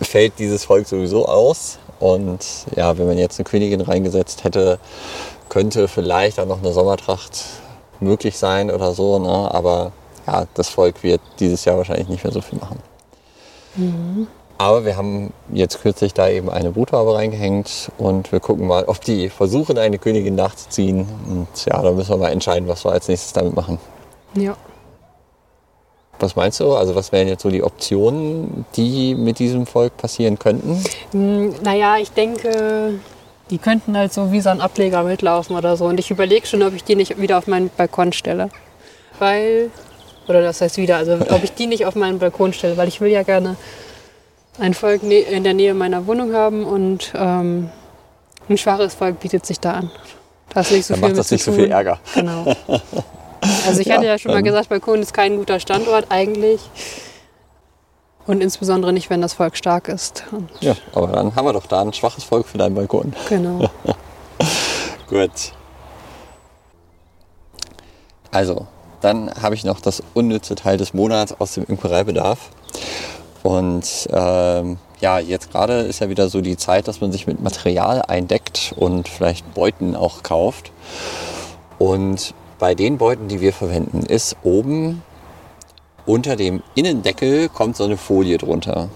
fällt 0.00 0.38
dieses 0.38 0.64
Volk 0.64 0.86
sowieso 0.86 1.26
aus. 1.26 1.78
Und 2.00 2.44
ja, 2.74 2.96
wenn 2.98 3.06
man 3.06 3.18
jetzt 3.18 3.38
eine 3.38 3.44
Königin 3.44 3.80
reingesetzt 3.80 4.44
hätte, 4.44 4.78
könnte 5.48 5.88
vielleicht 5.88 6.40
auch 6.40 6.46
noch 6.46 6.58
eine 6.58 6.72
Sommertracht 6.72 7.44
möglich 8.00 8.38
sein 8.38 8.70
oder 8.70 8.92
so. 8.92 9.18
Ne? 9.18 9.54
Aber 9.54 9.92
ja, 10.26 10.46
das 10.54 10.68
Volk 10.68 11.02
wird 11.02 11.20
dieses 11.38 11.64
Jahr 11.64 11.76
wahrscheinlich 11.76 12.08
nicht 12.08 12.24
mehr 12.24 12.32
so 12.32 12.40
viel 12.40 12.58
machen. 12.58 12.80
Aber 14.62 14.84
wir 14.84 14.96
haben 14.96 15.32
jetzt 15.52 15.82
kürzlich 15.82 16.14
da 16.14 16.28
eben 16.28 16.48
eine 16.48 16.70
Bruthaube 16.70 17.16
reingehängt 17.16 17.90
und 17.98 18.30
wir 18.30 18.38
gucken 18.38 18.68
mal, 18.68 18.84
ob 18.84 19.00
die 19.00 19.28
versuchen, 19.28 19.76
eine 19.76 19.98
Königin 19.98 20.36
nachzuziehen. 20.36 21.04
Und 21.28 21.48
ja, 21.66 21.82
da 21.82 21.90
müssen 21.90 22.10
wir 22.10 22.16
mal 22.18 22.30
entscheiden, 22.30 22.68
was 22.68 22.84
wir 22.84 22.92
als 22.92 23.08
nächstes 23.08 23.32
damit 23.32 23.56
machen. 23.56 23.78
Ja. 24.34 24.56
Was 26.20 26.36
meinst 26.36 26.60
du? 26.60 26.74
Also 26.76 26.94
was 26.94 27.10
wären 27.10 27.26
jetzt 27.26 27.42
so 27.42 27.50
die 27.50 27.64
Optionen, 27.64 28.64
die 28.76 29.16
mit 29.16 29.40
diesem 29.40 29.66
Volk 29.66 29.96
passieren 29.96 30.38
könnten? 30.38 30.80
Hm, 31.10 31.56
Naja, 31.64 31.96
ich 31.96 32.12
denke, 32.12 33.00
die 33.50 33.58
könnten 33.58 33.96
halt 33.96 34.12
so 34.12 34.30
wie 34.30 34.40
so 34.40 34.50
ein 34.50 34.60
Ableger 34.60 35.02
mitlaufen 35.02 35.56
oder 35.56 35.76
so. 35.76 35.86
Und 35.86 35.98
ich 35.98 36.12
überlege 36.12 36.46
schon, 36.46 36.62
ob 36.62 36.72
ich 36.72 36.84
die 36.84 36.94
nicht 36.94 37.20
wieder 37.20 37.38
auf 37.38 37.48
meinen 37.48 37.68
Balkon 37.76 38.12
stelle. 38.12 38.48
Weil, 39.18 39.72
oder 40.28 40.40
das 40.40 40.60
heißt 40.60 40.76
wieder, 40.76 40.98
also 40.98 41.14
ob 41.30 41.42
ich 41.42 41.52
die 41.52 41.66
nicht 41.66 41.84
auf 41.84 41.96
meinen 41.96 42.20
Balkon 42.20 42.52
stelle, 42.52 42.76
weil 42.76 42.86
ich 42.86 43.00
will 43.00 43.10
ja 43.10 43.24
gerne 43.24 43.56
ein 44.58 44.74
Volk 44.74 45.02
in 45.02 45.44
der 45.44 45.54
Nähe 45.54 45.74
meiner 45.74 46.06
Wohnung 46.06 46.34
haben 46.34 46.64
und 46.64 47.12
ähm, 47.14 47.70
ein 48.48 48.58
schwaches 48.58 48.94
Volk 48.94 49.20
bietet 49.20 49.46
sich 49.46 49.60
da 49.60 49.72
an. 49.72 49.90
Da 50.52 50.60
ist 50.60 50.70
nicht 50.72 50.86
so 50.86 50.94
Dann 50.94 51.00
viel 51.00 51.08
macht 51.10 51.18
das 51.18 51.30
nicht 51.30 51.44
so 51.44 51.52
viel. 51.52 51.70
Ärger. 51.70 51.98
Genau. 52.14 52.54
Also 53.66 53.80
ich 53.80 53.88
Ja, 53.88 53.96
hatte 53.96 54.06
ja 54.06 54.18
schon 54.18 54.30
mal 54.30 54.42
gesagt, 54.44 54.68
Balkon 54.68 55.02
ist 55.02 55.12
kein 55.12 55.36
guter 55.36 55.58
Standort 55.58 56.06
eigentlich. 56.10 56.60
Und 58.24 58.40
insbesondere 58.40 58.92
nicht, 58.92 59.10
wenn 59.10 59.20
das 59.20 59.32
Volk 59.32 59.56
stark 59.56 59.88
ist. 59.88 60.22
Und 60.30 60.48
Ja, 60.60 60.76
aber 60.94 61.08
dann 61.08 61.34
haben 61.34 61.44
wir 61.46 61.52
doch 61.52 61.66
da 61.66 61.80
ein 61.82 61.92
schwaches 61.92 62.22
Volk 62.22 62.46
für 62.46 62.56
deinen 62.58 62.76
Balkon. 62.76 63.12
genau. 63.28 63.68
Gut. 65.10 65.30
Also, 68.30 68.68
dann 69.00 69.28
habe 69.42 69.56
ich 69.56 69.64
noch 69.64 69.80
das 69.80 70.04
unnütze 70.14 70.54
Teil 70.54 70.76
des 70.76 70.94
Monats 70.94 71.34
aus 71.40 71.54
dem 71.54 71.64
Imkereibedarf. 71.64 72.38
Und 73.42 74.08
ähm, 74.12 74.78
ja, 75.00 75.18
jetzt 75.18 75.50
gerade 75.50 75.80
ist 75.80 76.00
ja 76.00 76.08
wieder 76.08 76.28
so 76.28 76.40
die 76.40 76.56
Zeit, 76.56 76.86
dass 76.86 77.00
man 77.00 77.10
sich 77.10 77.26
mit 77.26 77.42
Material 77.42 78.02
eindeckt 78.02 78.72
und 78.76 79.08
vielleicht 79.08 79.52
Beuten 79.54 79.96
auch 79.96 80.22
kauft. 80.22 80.70
Und 81.78 82.34
bei 82.58 82.74
den 82.74 82.98
Beuten, 82.98 83.26
die 83.26 83.40
wir 83.40 83.52
verwenden, 83.52 84.02
ist 84.06 84.36
oben 84.44 85.02
unter 86.06 86.36
dem 86.36 86.62
Innendeckel 86.74 87.48
kommt 87.48 87.76
so 87.76 87.84
eine 87.84 87.96
Folie 87.96 88.38
drunter. 88.38 88.88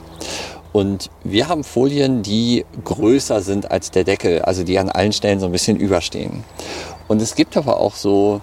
Und 0.72 1.10
wir 1.24 1.48
haben 1.48 1.64
Folien, 1.64 2.22
die 2.22 2.64
größer 2.84 3.40
sind 3.40 3.70
als 3.70 3.90
der 3.90 4.04
Deckel, 4.04 4.42
also 4.42 4.62
die 4.62 4.78
an 4.78 4.90
allen 4.90 5.12
Stellen 5.12 5.40
so 5.40 5.46
ein 5.46 5.52
bisschen 5.52 5.78
überstehen. 5.78 6.44
Und 7.08 7.22
es 7.22 7.34
gibt 7.34 7.56
aber 7.56 7.80
auch 7.80 7.94
so, 7.94 8.40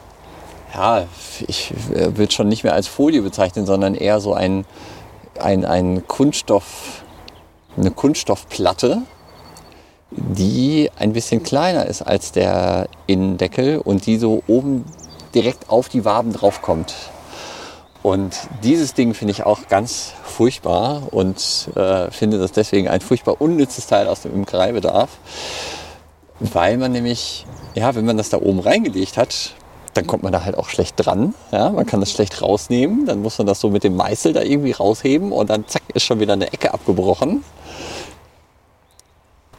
ja, 0.74 1.06
ich 1.48 1.74
will 1.92 2.28
es 2.28 2.34
schon 2.34 2.48
nicht 2.48 2.63
mehr 2.63 2.74
als 2.74 2.88
Folie 2.88 3.22
bezeichnen, 3.22 3.66
sondern 3.66 3.94
eher 3.94 4.20
so 4.20 4.34
ein, 4.34 4.66
ein, 5.39 5.65
ein 5.65 6.08
Kunststoff, 6.08 7.04
eine 7.78 7.91
Kunststoffplatte, 7.91 9.02
die 10.12 10.91
ein 10.98 11.13
bisschen 11.13 11.43
kleiner 11.43 11.86
ist 11.86 12.02
als 12.02 12.32
der 12.32 12.88
Innendeckel 13.08 13.80
und 13.80 14.06
die 14.06 14.17
so 14.17 14.43
oben 14.48 14.86
direkt 15.34 15.69
auf 15.69 15.89
die 15.89 16.06
Waben 16.06 16.34
draufkommt. 16.34 16.93
Und 18.04 18.36
dieses 18.63 18.93
Ding 18.93 19.13
finde 19.13 19.32
ich 19.32 19.43
auch 19.43 19.67
ganz 19.69 20.13
furchtbar 20.24 21.04
und 21.12 21.69
äh, 21.76 22.12
finde 22.12 22.38
das 22.38 22.52
deswegen 22.52 22.89
ein 22.89 23.00
furchtbar 23.00 23.39
unnützes 23.39 23.88
Teil 23.88 24.08
aus 24.08 24.22
dem 24.22 24.34
Imkereibedarf, 24.34 25.10
weil 26.39 26.78
man 26.78 26.91
nämlich, 26.91 27.46
ja, 27.76 27.96
wenn 27.96 28.06
man 28.06 28.17
das 28.17 28.30
da 28.30 28.38
oben 28.38 28.60
reingelegt 28.60 29.15
hat, 29.15 29.54
dann 29.94 30.08
kommt 30.08 30.24
man 30.24 30.32
da 30.32 30.44
halt 30.44 30.58
auch 30.58 30.70
schlecht 30.70 30.96
dran. 30.98 31.34
Ja? 31.52 31.70
Man 31.70 31.86
kann 31.86 32.00
das 32.00 32.12
schlecht 32.12 32.42
rausnehmen, 32.42 33.06
dann 33.06 33.22
muss 33.22 33.38
man 33.38 33.48
das 33.48 33.60
so 33.60 33.70
mit 33.70 33.84
dem 33.84 33.96
Meißel 33.96 34.34
da 34.34 34.42
irgendwie 34.42 34.72
rausheben 34.72 35.32
und 35.32 35.50
dann 35.50 35.68
zack 35.68 35.84
ist 35.94 36.04
schon 36.04 36.20
wieder 36.20 36.34
eine 36.34 36.52
Ecke 36.52 36.74
abgebrochen. 36.74 37.44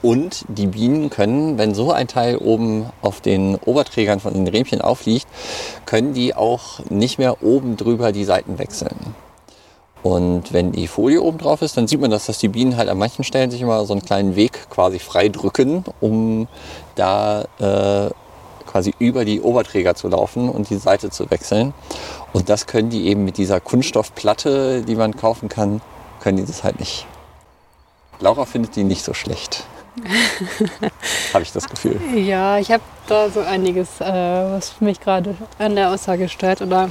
Und 0.03 0.44
die 0.49 0.66
Bienen 0.66 1.09
können, 1.09 1.57
wenn 1.57 1.75
so 1.75 1.90
ein 1.90 2.09
Teil 2.09 2.37
oben 2.37 2.90
auf 3.01 3.23
den 3.23 3.57
Oberträgern 3.57 4.20
von 4.20 4.35
den 4.35 4.47
Rähmchen 4.47 4.83
aufliegt, 4.83 5.27
können 5.87 6.12
die 6.12 6.35
auch 6.35 6.81
nicht 6.90 7.18
mehr 7.18 7.42
oben 7.42 7.79
drüber 7.79 8.12
die 8.12 8.25
Seiten 8.25 8.59
wechseln. 8.59 9.14
Und 10.03 10.53
wenn 10.53 10.73
die 10.73 10.88
Folie 10.88 11.23
oben 11.23 11.38
drauf 11.38 11.62
ist, 11.62 11.79
dann 11.79 11.88
sieht 11.88 12.03
man 12.03 12.11
das, 12.11 12.27
dass 12.27 12.37
die 12.37 12.49
Bienen 12.49 12.77
halt 12.77 12.90
an 12.90 12.99
manchen 12.99 13.25
Stellen 13.25 13.51
sich 13.51 13.62
immer 13.62 13.87
so 13.87 13.94
einen 13.94 14.03
kleinen 14.03 14.37
Weg 14.37 14.68
quasi 14.68 14.99
frei 14.99 15.31
drücken, 15.31 15.83
um 16.03 16.49
da 16.97 17.47
äh, 17.59 18.11
quasi 18.74 18.92
über 18.98 19.24
die 19.24 19.40
Oberträger 19.40 19.94
zu 19.94 20.08
laufen 20.08 20.48
und 20.48 20.68
die 20.68 20.78
Seite 20.78 21.08
zu 21.08 21.30
wechseln. 21.30 21.72
Und 22.32 22.48
das 22.48 22.66
können 22.66 22.90
die 22.90 23.06
eben 23.06 23.24
mit 23.24 23.38
dieser 23.38 23.60
Kunststoffplatte, 23.60 24.82
die 24.82 24.96
man 24.96 25.16
kaufen 25.16 25.48
kann, 25.48 25.80
können 26.20 26.38
die 26.38 26.44
das 26.44 26.64
halt 26.64 26.80
nicht. 26.80 27.06
Laura 28.18 28.46
findet 28.46 28.74
die 28.74 28.82
nicht 28.82 29.04
so 29.04 29.14
schlecht. 29.14 29.62
Habe 31.32 31.44
ich 31.44 31.52
das 31.52 31.68
Gefühl. 31.68 32.00
Ja, 32.16 32.58
ich 32.58 32.72
habe 32.72 32.82
da 33.06 33.30
so 33.30 33.42
einiges, 33.42 34.00
äh, 34.00 34.06
was 34.06 34.80
mich 34.80 34.98
gerade 34.98 35.37
an 35.60 35.76
der 35.76 35.90
Aussage 35.90 36.28
stört. 36.28 36.60
Oder 36.60 36.90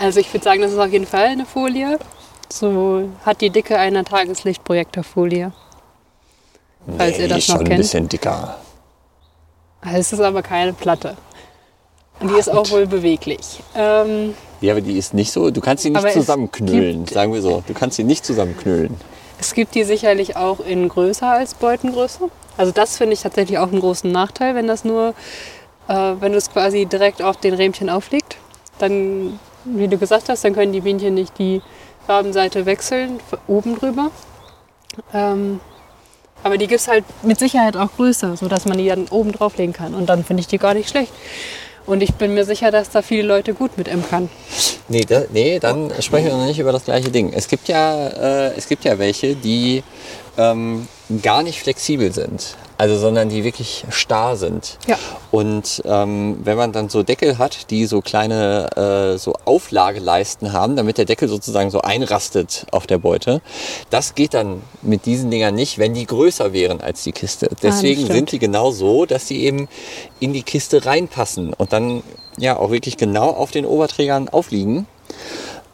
also 0.00 0.18
ich 0.18 0.32
würde 0.34 0.42
sagen, 0.42 0.62
das 0.62 0.72
ist 0.72 0.78
auf 0.78 0.90
jeden 0.90 1.06
Fall 1.06 1.26
eine 1.26 1.46
Folie. 1.46 2.00
So 2.52 3.08
hat 3.24 3.40
die 3.40 3.50
Dicke 3.50 3.78
einer 3.78 4.04
Tageslichtprojektorfolie. 4.04 5.52
Falls 6.96 7.18
ihr 7.20 7.28
das 7.28 7.44
schon 7.44 7.54
noch 7.54 7.60
ein 7.60 7.68
kennt. 7.68 7.82
bisschen 7.82 8.08
dicker. 8.08 8.56
Also 9.80 9.98
Es 9.98 10.12
ist 10.12 10.20
aber 10.20 10.42
keine 10.42 10.72
Platte. 10.72 11.16
Und 12.20 12.30
die 12.32 12.38
ist 12.38 12.50
auch 12.50 12.68
wohl 12.70 12.86
beweglich. 12.86 13.60
Ähm, 13.76 14.34
Ja, 14.60 14.72
aber 14.72 14.80
die 14.80 14.98
ist 14.98 15.14
nicht 15.14 15.30
so, 15.32 15.50
du 15.50 15.60
kannst 15.60 15.84
sie 15.84 15.90
nicht 15.90 16.10
zusammenknüllen, 16.12 17.04
gibt- 17.04 17.10
sagen 17.14 17.32
wir 17.32 17.40
so. 17.42 17.62
Du 17.66 17.74
kannst 17.74 17.96
sie 17.96 18.02
nicht 18.04 18.24
zusammenknüllen. 18.24 18.96
es 19.40 19.54
gibt 19.54 19.76
die 19.76 19.84
sicherlich 19.84 20.36
auch 20.36 20.58
in 20.58 20.88
größer 20.88 21.28
als 21.28 21.54
Beutengröße. 21.54 22.28
Also 22.56 22.72
das 22.72 22.96
finde 22.96 23.12
ich 23.14 23.22
tatsächlich 23.22 23.56
auch 23.58 23.68
einen 23.70 23.78
großen 23.80 24.10
Nachteil, 24.10 24.56
wenn 24.56 24.66
das 24.66 24.84
nur, 24.84 25.14
äh, 25.86 25.94
wenn 26.18 26.32
du 26.32 26.38
es 26.38 26.50
quasi 26.50 26.86
direkt 26.86 27.22
auf 27.22 27.36
den 27.36 27.54
Rähmchen 27.54 27.88
aufliegt. 27.88 28.36
Dann, 28.80 29.38
wie 29.64 29.86
du 29.86 29.96
gesagt 29.96 30.28
hast, 30.28 30.44
dann 30.44 30.54
können 30.54 30.72
die 30.72 30.80
Bienchen 30.80 31.14
nicht 31.14 31.38
die 31.38 31.62
Wabenseite 32.08 32.66
wechseln, 32.66 33.20
oben 33.46 33.78
drüber. 33.78 34.10
Ähm, 35.14 35.60
aber 36.42 36.58
die 36.58 36.66
gibt 36.66 36.80
es 36.80 36.88
halt 36.88 37.04
mit 37.22 37.38
Sicherheit 37.38 37.76
auch 37.76 37.90
größer, 37.96 38.36
sodass 38.36 38.64
man 38.64 38.78
die 38.78 38.88
dann 38.88 39.08
oben 39.08 39.32
drauflegen 39.32 39.72
kann. 39.72 39.94
Und 39.94 40.06
dann 40.06 40.24
finde 40.24 40.40
ich 40.40 40.46
die 40.46 40.58
gar 40.58 40.74
nicht 40.74 40.88
schlecht. 40.88 41.12
Und 41.86 42.02
ich 42.02 42.14
bin 42.14 42.34
mir 42.34 42.44
sicher, 42.44 42.70
dass 42.70 42.90
da 42.90 43.00
viele 43.00 43.22
Leute 43.22 43.54
gut 43.54 43.78
mit 43.78 43.88
imkern. 43.88 44.28
Nee, 44.88 45.06
da, 45.08 45.22
nee, 45.32 45.58
dann 45.58 45.90
sprechen 46.00 46.26
wir 46.26 46.36
noch 46.36 46.44
nicht 46.44 46.58
über 46.58 46.72
das 46.72 46.84
gleiche 46.84 47.10
Ding. 47.10 47.32
Es 47.32 47.48
gibt 47.48 47.66
ja, 47.66 48.08
äh, 48.08 48.54
es 48.56 48.68
gibt 48.68 48.84
ja 48.84 48.98
welche, 48.98 49.34
die 49.34 49.82
ähm, 50.36 50.86
gar 51.22 51.42
nicht 51.42 51.60
flexibel 51.60 52.12
sind. 52.12 52.56
Also, 52.78 52.96
sondern 52.96 53.28
die 53.28 53.42
wirklich 53.42 53.84
starr 53.90 54.36
sind. 54.36 54.78
Ja. 54.86 54.96
Und 55.32 55.82
ähm, 55.84 56.38
wenn 56.44 56.56
man 56.56 56.70
dann 56.70 56.88
so 56.88 57.02
Deckel 57.02 57.36
hat, 57.36 57.70
die 57.70 57.86
so 57.86 58.00
kleine 58.00 59.14
äh, 59.14 59.18
so 59.18 59.34
Auflageleisten 59.44 60.52
haben, 60.52 60.76
damit 60.76 60.96
der 60.96 61.04
Deckel 61.04 61.28
sozusagen 61.28 61.70
so 61.70 61.80
einrastet 61.80 62.66
auf 62.70 62.86
der 62.86 62.98
Beute, 62.98 63.42
das 63.90 64.14
geht 64.14 64.32
dann 64.32 64.62
mit 64.82 65.06
diesen 65.06 65.28
Dingern 65.28 65.56
nicht, 65.56 65.78
wenn 65.78 65.92
die 65.92 66.06
größer 66.06 66.52
wären 66.52 66.80
als 66.80 67.02
die 67.02 67.10
Kiste. 67.10 67.50
Deswegen 67.64 68.02
stimmt. 68.02 68.12
sind 68.12 68.32
die 68.32 68.38
genau 68.38 68.70
so, 68.70 69.06
dass 69.06 69.26
sie 69.26 69.42
eben 69.42 69.68
in 70.20 70.32
die 70.32 70.44
Kiste 70.44 70.86
reinpassen 70.86 71.52
und 71.54 71.72
dann 71.72 72.04
ja 72.38 72.56
auch 72.56 72.70
wirklich 72.70 72.96
genau 72.96 73.30
auf 73.30 73.50
den 73.50 73.66
Oberträgern 73.66 74.28
aufliegen. 74.28 74.86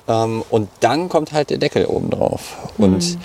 Ähm, 0.08 0.42
und 0.48 0.70
dann 0.80 1.10
kommt 1.10 1.32
halt 1.32 1.50
der 1.50 1.58
Deckel 1.58 1.84
oben 1.84 2.08
drauf. 2.08 2.56
Und 2.78 3.18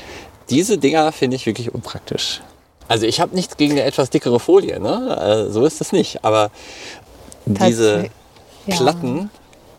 diese 0.49 0.77
Dinger 0.77 1.11
finde 1.13 1.37
ich 1.37 1.45
wirklich 1.45 1.73
unpraktisch. 1.73 2.41
Also 2.89 3.06
ich 3.06 3.21
habe 3.21 3.36
nichts 3.36 3.56
gegen 3.56 3.73
eine 3.73 3.84
etwas 3.84 4.10
dickere 4.10 4.39
Folie, 4.39 4.80
ne? 4.80 5.45
Äh, 5.47 5.52
so 5.52 5.63
ist 5.65 5.80
es 5.80 5.91
nicht. 5.93 6.25
Aber 6.25 6.52
diese 7.45 8.10
ja. 8.65 8.75
Platten, 8.75 9.30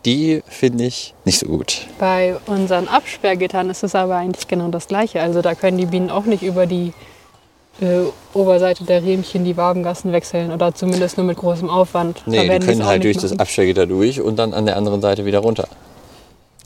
die 0.05 0.41
finde 0.47 0.85
ich 0.85 1.13
nicht 1.25 1.39
so 1.39 1.47
gut. 1.47 1.85
Bei 1.99 2.37
unseren 2.47 2.87
Absperrgittern 2.87 3.69
ist 3.69 3.83
es 3.83 3.93
aber 3.95 4.15
eigentlich 4.15 4.47
genau 4.47 4.69
das 4.69 4.87
Gleiche. 4.87 5.21
Also 5.21 5.41
da 5.41 5.53
können 5.55 5.77
die 5.77 5.85
Bienen 5.85 6.09
auch 6.09 6.25
nicht 6.25 6.41
über 6.41 6.65
die 6.65 6.93
äh, 7.81 8.03
Oberseite 8.33 8.85
der 8.85 9.03
Riemchen 9.03 9.43
die 9.43 9.57
Wabengassen 9.57 10.11
wechseln 10.13 10.51
oder 10.51 10.73
zumindest 10.73 11.17
nur 11.17 11.25
mit 11.25 11.37
großem 11.37 11.69
Aufwand. 11.69 12.23
Nee, 12.25 12.47
die 12.47 12.65
können 12.65 12.85
halt 12.85 13.03
durch 13.03 13.17
das 13.17 13.31
machen. 13.31 13.41
Abstellgitter 13.41 13.87
durch 13.87 14.21
und 14.21 14.37
dann 14.37 14.53
an 14.53 14.65
der 14.65 14.77
anderen 14.77 15.01
Seite 15.01 15.25
wieder 15.25 15.39
runter. 15.39 15.67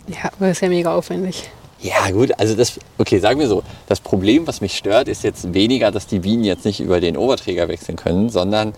Ja, 0.08 0.29
aber 0.38 0.51
ist 0.51 0.62
ja 0.62 0.69
mega 0.69 0.93
aufwendig. 0.95 1.49
Ja, 1.81 2.09
gut, 2.11 2.31
also 2.39 2.55
das, 2.55 2.79
okay, 2.97 3.19
sagen 3.19 3.39
wir 3.39 3.47
so, 3.47 3.63
das 3.88 3.99
Problem, 3.99 4.47
was 4.47 4.61
mich 4.61 4.77
stört, 4.77 5.07
ist 5.07 5.23
jetzt 5.23 5.53
weniger, 5.53 5.91
dass 5.91 6.07
die 6.07 6.19
Bienen 6.19 6.43
jetzt 6.43 6.65
nicht 6.65 6.79
über 6.79 7.01
den 7.01 7.17
Oberträger 7.17 7.67
wechseln 7.67 7.97
können, 7.97 8.29
sondern 8.29 8.73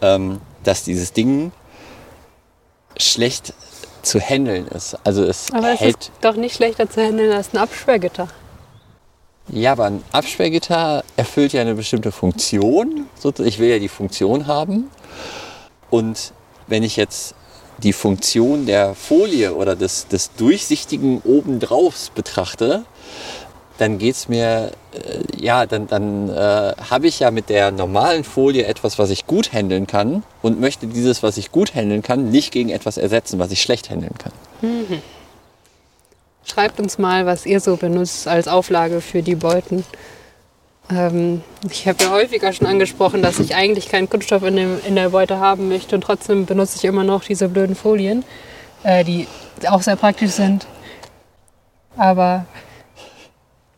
ähm, 0.00 0.40
dass 0.62 0.84
dieses 0.84 1.12
Ding 1.12 1.50
schlecht 2.98 3.54
zu 4.02 4.20
handeln 4.20 4.66
ist. 4.68 4.96
Also 5.04 5.24
es 5.24 5.50
Aber 5.52 5.72
es 5.72 5.80
hält. 5.80 5.96
ist 5.96 6.12
doch 6.20 6.36
nicht 6.36 6.54
schlechter 6.56 6.88
zu 6.90 7.02
handeln 7.02 7.32
als 7.32 7.54
ein 7.54 7.58
Absperrgitter. 7.58 8.28
Ja, 9.48 9.72
aber 9.72 9.86
ein 9.86 10.04
Absperrgitter 10.12 11.04
erfüllt 11.16 11.52
ja 11.52 11.62
eine 11.62 11.74
bestimmte 11.74 12.12
Funktion. 12.12 13.06
Ich 13.38 13.58
will 13.58 13.70
ja 13.70 13.78
die 13.78 13.88
Funktion 13.88 14.46
haben. 14.46 14.90
Und 15.90 16.32
wenn 16.68 16.82
ich 16.82 16.96
jetzt 16.96 17.34
die 17.82 17.92
Funktion 17.92 18.66
der 18.66 18.94
Folie 18.94 19.54
oder 19.54 19.76
des, 19.76 20.08
des 20.08 20.34
durchsichtigen 20.34 21.20
obendraufs 21.24 22.10
betrachte, 22.10 22.84
dann 23.78 23.98
geht 23.98 24.14
es 24.14 24.28
mir, 24.28 24.72
äh, 24.92 25.42
ja, 25.42 25.66
dann, 25.66 25.86
dann 25.86 26.28
äh, 26.28 26.32
habe 26.90 27.06
ich 27.06 27.20
ja 27.20 27.30
mit 27.30 27.48
der 27.48 27.70
normalen 27.70 28.22
Folie 28.22 28.64
etwas, 28.64 28.98
was 28.98 29.10
ich 29.10 29.26
gut 29.26 29.52
handeln 29.52 29.86
kann 29.86 30.22
und 30.42 30.60
möchte 30.60 30.86
dieses, 30.86 31.22
was 31.22 31.36
ich 31.36 31.50
gut 31.50 31.74
handeln 31.74 32.02
kann, 32.02 32.30
nicht 32.30 32.52
gegen 32.52 32.68
etwas 32.68 32.96
ersetzen, 32.96 33.38
was 33.38 33.50
ich 33.50 33.62
schlecht 33.62 33.90
handeln 33.90 34.14
kann. 34.18 34.32
Schreibt 36.44 36.80
uns 36.80 36.98
mal, 36.98 37.26
was 37.26 37.46
ihr 37.46 37.60
so 37.60 37.76
benutzt 37.76 38.28
als 38.28 38.48
Auflage 38.48 39.00
für 39.00 39.22
die 39.22 39.36
Beuten. 39.36 39.84
Ähm, 40.94 41.42
ich 41.70 41.86
habe 41.88 42.02
ja 42.04 42.10
häufiger 42.10 42.52
schon 42.52 42.66
angesprochen, 42.66 43.22
dass 43.22 43.38
ich 43.38 43.54
eigentlich 43.54 43.88
keinen 43.88 44.08
Kunststoff 44.08 44.42
in, 44.42 44.56
dem, 44.56 44.78
in 44.86 44.94
der 44.94 45.10
Beute 45.10 45.38
haben 45.38 45.68
möchte 45.68 45.94
und 45.94 46.02
trotzdem 46.02 46.46
benutze 46.46 46.76
ich 46.76 46.84
immer 46.84 47.04
noch 47.04 47.24
diese 47.24 47.48
blöden 47.48 47.74
Folien, 47.74 48.24
äh, 48.82 49.04
die 49.04 49.26
auch 49.68 49.82
sehr 49.82 49.96
praktisch 49.96 50.32
sind. 50.32 50.66
Aber 51.96 52.46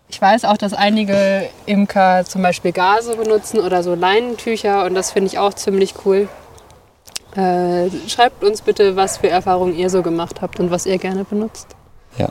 ich 0.08 0.20
weiß 0.20 0.44
auch, 0.44 0.56
dass 0.56 0.72
einige 0.72 1.48
Imker 1.66 2.24
zum 2.24 2.42
Beispiel 2.42 2.72
Gase 2.72 3.16
benutzen 3.16 3.60
oder 3.60 3.82
so 3.82 3.94
Leinentücher 3.94 4.84
und 4.84 4.94
das 4.94 5.10
finde 5.10 5.28
ich 5.28 5.38
auch 5.38 5.54
ziemlich 5.54 5.94
cool. 6.04 6.28
Äh, 7.36 7.90
schreibt 8.08 8.44
uns 8.44 8.62
bitte, 8.62 8.94
was 8.94 9.18
für 9.18 9.28
Erfahrungen 9.28 9.76
ihr 9.76 9.90
so 9.90 10.02
gemacht 10.02 10.40
habt 10.40 10.60
und 10.60 10.70
was 10.70 10.86
ihr 10.86 10.98
gerne 10.98 11.24
benutzt. 11.24 11.66
Ja. 12.16 12.28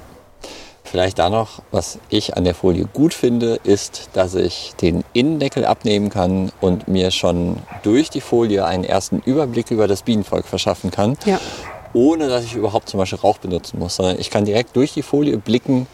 Vielleicht 0.93 1.17
da 1.17 1.32
noch, 1.32 1.63
was 1.71 1.97
ich 2.10 2.38
an 2.38 2.43
der 2.43 2.53
Folie 2.53 2.86
gut 2.86 3.15
finde, 3.15 3.60
ist, 3.63 4.12
dass 4.13 4.36
ich 4.36 4.73
den 4.79 5.03
Innendeckel 5.12 5.65
abnehmen 5.65 6.12
kann 6.12 6.51
und 6.62 6.88
mir 6.88 7.10
schon 7.10 7.58
durch 7.82 8.12
die 8.12 8.21
Folie 8.21 8.63
einen 8.63 8.84
ersten 8.84 9.17
Überblick 9.25 9.71
über 9.71 9.88
das 9.88 10.03
Bienenvolk 10.03 10.45
verschaffen 10.45 10.91
kann, 10.91 11.17
Ja. 11.25 11.39
Ohne 11.93 12.27
dass 12.27 12.43
ich 12.43 12.56
überhaupt 12.56 12.89
zum 12.89 12.99
Beispiel 12.99 13.19
Rauch 13.19 13.38
benutzen 13.38 13.79
muss, 13.79 13.95
sondern 13.95 14.19
ich 14.19 14.29
kann 14.29 14.45
direkt 14.45 14.75
durch 14.75 14.93
die 14.93 15.03
Folie 15.03 15.38
blicken 15.38 15.88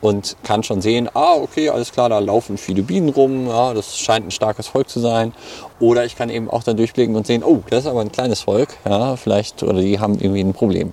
und 0.00 0.36
kann 0.42 0.62
schon 0.64 0.82
sehen, 0.82 1.08
ah, 1.14 1.34
okay, 1.36 1.68
alles 1.68 1.92
klar, 1.92 2.08
da 2.08 2.18
laufen 2.18 2.58
viele 2.58 2.82
Bienen 2.82 3.10
rum, 3.10 3.46
ja, 3.46 3.72
das 3.72 3.98
scheint 3.98 4.26
ein 4.26 4.30
starkes 4.30 4.66
Volk 4.66 4.88
zu 4.88 4.98
sein. 4.98 5.32
Oder 5.78 6.04
ich 6.04 6.16
kann 6.16 6.28
eben 6.28 6.50
auch 6.50 6.62
dann 6.62 6.76
durchblicken 6.76 7.14
und 7.14 7.26
sehen, 7.26 7.44
oh, 7.44 7.62
das 7.70 7.80
ist 7.80 7.86
aber 7.86 8.00
ein 8.00 8.10
kleines 8.10 8.40
Volk, 8.40 8.76
ja, 8.84 9.16
vielleicht, 9.16 9.62
oder 9.62 9.80
die 9.80 10.00
haben 10.00 10.18
irgendwie 10.18 10.40
ein 10.40 10.54
Problem. 10.54 10.92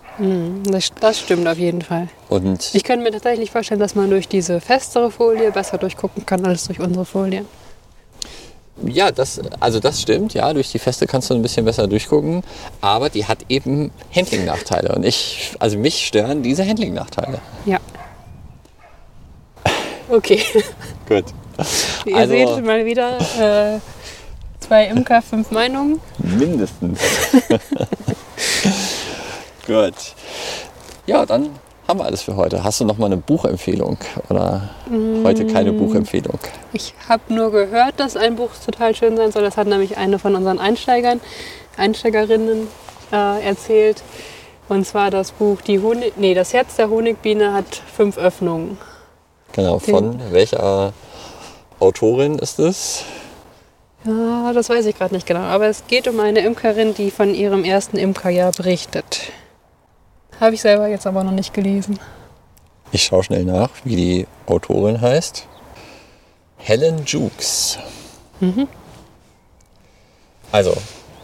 Das, 0.66 0.90
das 1.00 1.20
stimmt 1.20 1.48
auf 1.48 1.58
jeden 1.58 1.82
Fall. 1.82 2.08
Und 2.30 2.70
Ich 2.74 2.84
könnte 2.84 3.04
mir 3.04 3.12
tatsächlich 3.12 3.50
vorstellen, 3.52 3.80
dass 3.80 3.96
man 3.96 4.10
durch 4.10 4.28
diese 4.28 4.62
festere 4.62 5.10
Folie 5.10 5.52
besser 5.52 5.78
durchgucken 5.78 6.26
kann 6.26 6.46
als 6.46 6.66
durch 6.66 6.80
unsere 6.80 7.06
Folien. 7.06 7.48
Ja, 8.86 9.12
das, 9.12 9.42
also 9.60 9.80
das 9.80 10.02
stimmt, 10.02 10.34
ja, 10.34 10.54
durch 10.54 10.72
die 10.72 10.80
Feste 10.80 11.06
kannst 11.08 11.30
du 11.30 11.34
ein 11.36 11.42
bisschen 11.42 11.66
besser 11.66 11.88
durchgucken, 11.88 12.44
aber 12.82 13.10
die 13.10 13.26
hat 13.26 13.40
eben 13.50 13.92
Handling-Nachteile 14.16 14.96
und 14.96 15.06
ich, 15.06 15.52
also 15.60 15.78
mich 15.78 16.06
stören 16.08 16.44
diese 16.44 16.66
Handling-Nachteile. 16.66 17.40
Ja. 17.66 17.78
Okay. 20.10 20.42
Gut. 21.08 21.26
Ihr 22.06 22.16
Also- 22.16 22.32
seht 22.34 22.66
mal 22.66 22.86
wieder 22.86 23.18
äh, 23.40 23.80
zwei 24.60 24.86
Imker, 24.86 25.22
fünf 25.22 25.52
Meinungen. 25.52 26.00
Mindestens. 26.20 27.00
Gut. 29.68 29.94
Ja, 31.06 31.26
dann 31.26 31.50
haben 31.90 32.00
wir 32.00 32.06
alles 32.06 32.22
für 32.22 32.36
heute. 32.36 32.64
Hast 32.64 32.80
du 32.80 32.86
noch 32.86 33.00
mal 33.00 33.08
eine 33.08 33.18
Buchempfehlung 33.18 33.98
oder 34.30 34.70
heute 35.24 35.48
keine 35.48 35.74
Buchempfehlung? 35.74 36.38
Ich 36.72 36.94
habe 37.10 37.34
nur 37.34 37.52
gehört, 37.52 38.00
dass 38.00 38.16
ein 38.16 38.36
Buch 38.36 38.52
total 38.64 38.94
schön 38.96 39.18
sein 39.18 39.32
soll. 39.32 39.42
Das 39.42 39.58
hat 39.58 39.66
nämlich 39.66 39.98
eine 39.98 40.20
von 40.20 40.36
unseren 40.36 40.60
Einsteigern, 40.60 41.20
Einsteigerinnen 41.78 42.68
äh, 43.12 43.44
erzählt. 43.44 44.04
Und 44.68 44.86
zwar 44.86 45.10
das 45.10 45.32
Buch 45.32 45.62
Die 45.62 45.80
Honig, 45.80 46.14
nee, 46.18 46.36
das 46.36 46.54
Herz 46.54 46.76
der 46.76 46.92
Honigbiene 46.92 47.54
hat 47.54 47.82
fünf 47.92 48.20
Öffnungen. 48.20 48.78
Genau, 49.54 49.80
von 49.80 50.20
welcher 50.30 50.94
Autorin 51.80 52.38
ist 52.38 52.60
es? 52.60 53.04
Ja, 54.06 54.54
das 54.54 54.70
weiß 54.70 54.86
ich 54.86 54.96
gerade 54.96 55.16
nicht 55.16 55.26
genau. 55.26 55.40
Aber 55.40 55.66
es 55.66 55.88
geht 55.88 56.08
um 56.08 56.20
eine 56.20 56.42
Imkerin, 56.42 56.94
die 56.94 57.10
von 57.10 57.34
ihrem 57.34 57.64
ersten 57.64 57.98
Imkerjahr 57.98 58.52
berichtet. 58.52 59.32
Habe 60.40 60.56
ich 60.56 60.62
selber 60.62 60.88
jetzt 60.88 61.06
aber 61.08 61.24
noch 61.24 61.32
nicht 61.32 61.54
gelesen. 61.54 62.00
Ich 62.92 63.04
schaue 63.04 63.24
schnell 63.24 63.44
nach, 63.44 63.70
wie 63.84 63.96
die 63.96 64.28
Autorin 64.48 65.00
heißt. 65.02 65.46
Helen 66.58 67.04
Jukes. 67.06 67.78
Also, 70.52 70.74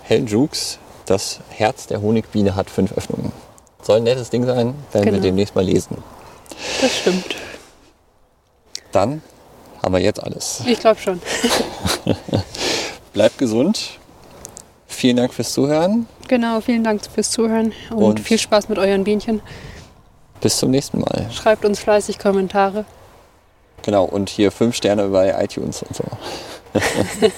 Helen 0.04 0.28
Jukes, 0.28 0.78
das 1.06 1.39
Herz 1.49 1.88
der 1.88 2.01
Honigbiene 2.01 2.56
hat 2.56 2.69
fünf 2.69 2.93
Öffnungen. 2.93 3.32
Soll 3.82 3.97
ein 3.97 4.04
nettes 4.04 4.30
Ding 4.30 4.45
sein, 4.45 4.75
werden 4.91 5.06
wir 5.06 5.12
Genau. 5.12 5.21
demnächst 5.23 5.56
mal 5.56 5.63
lesen. 5.63 5.97
Das 6.82 6.95
stimmt. 6.97 7.36
Dann 8.91 9.21
haben 9.84 9.93
wir 9.93 10.01
jetzt 10.01 10.21
alles. 10.23 10.62
Ich 10.65 10.80
glaube 10.80 10.99
schon. 10.99 11.21
Bleibt 13.13 13.38
gesund. 13.38 13.99
Vielen 14.88 15.17
Dank 15.17 15.34
fürs 15.34 15.51
Zuhören. 15.54 16.08
Genau, 16.28 16.60
vielen 16.62 16.84
Dank 16.84 17.02
fürs 17.14 17.32
Zuhören 17.32 17.74
und, 17.92 17.98
Und- 18.04 18.20
viel 18.20 18.38
Spaß 18.40 18.70
mit 18.70 18.78
euren 18.80 19.04
Bienchen. 19.04 19.42
Bis 20.42 20.58
zum 20.58 20.72
nächsten 20.72 21.00
Mal. 21.00 21.28
Schreibt 21.32 21.66
uns 21.66 21.80
fleißig 21.80 22.20
Kommentare. 22.20 22.86
Genau, 23.84 24.04
und 24.06 24.30
hier 24.30 24.52
fünf 24.52 24.76
Sterne 24.76 25.08
bei 25.10 25.34
iTunes 25.44 25.84
und 25.84 25.96
so. 25.96 26.04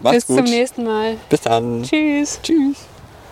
Macht's 0.00 0.16
Bis 0.16 0.26
gut. 0.26 0.36
zum 0.38 0.44
nächsten 0.46 0.84
Mal. 0.84 1.16
Bis 1.28 1.40
dann. 1.40 1.82
Tschüss. 1.82 2.38
Tschüss. 2.42 2.76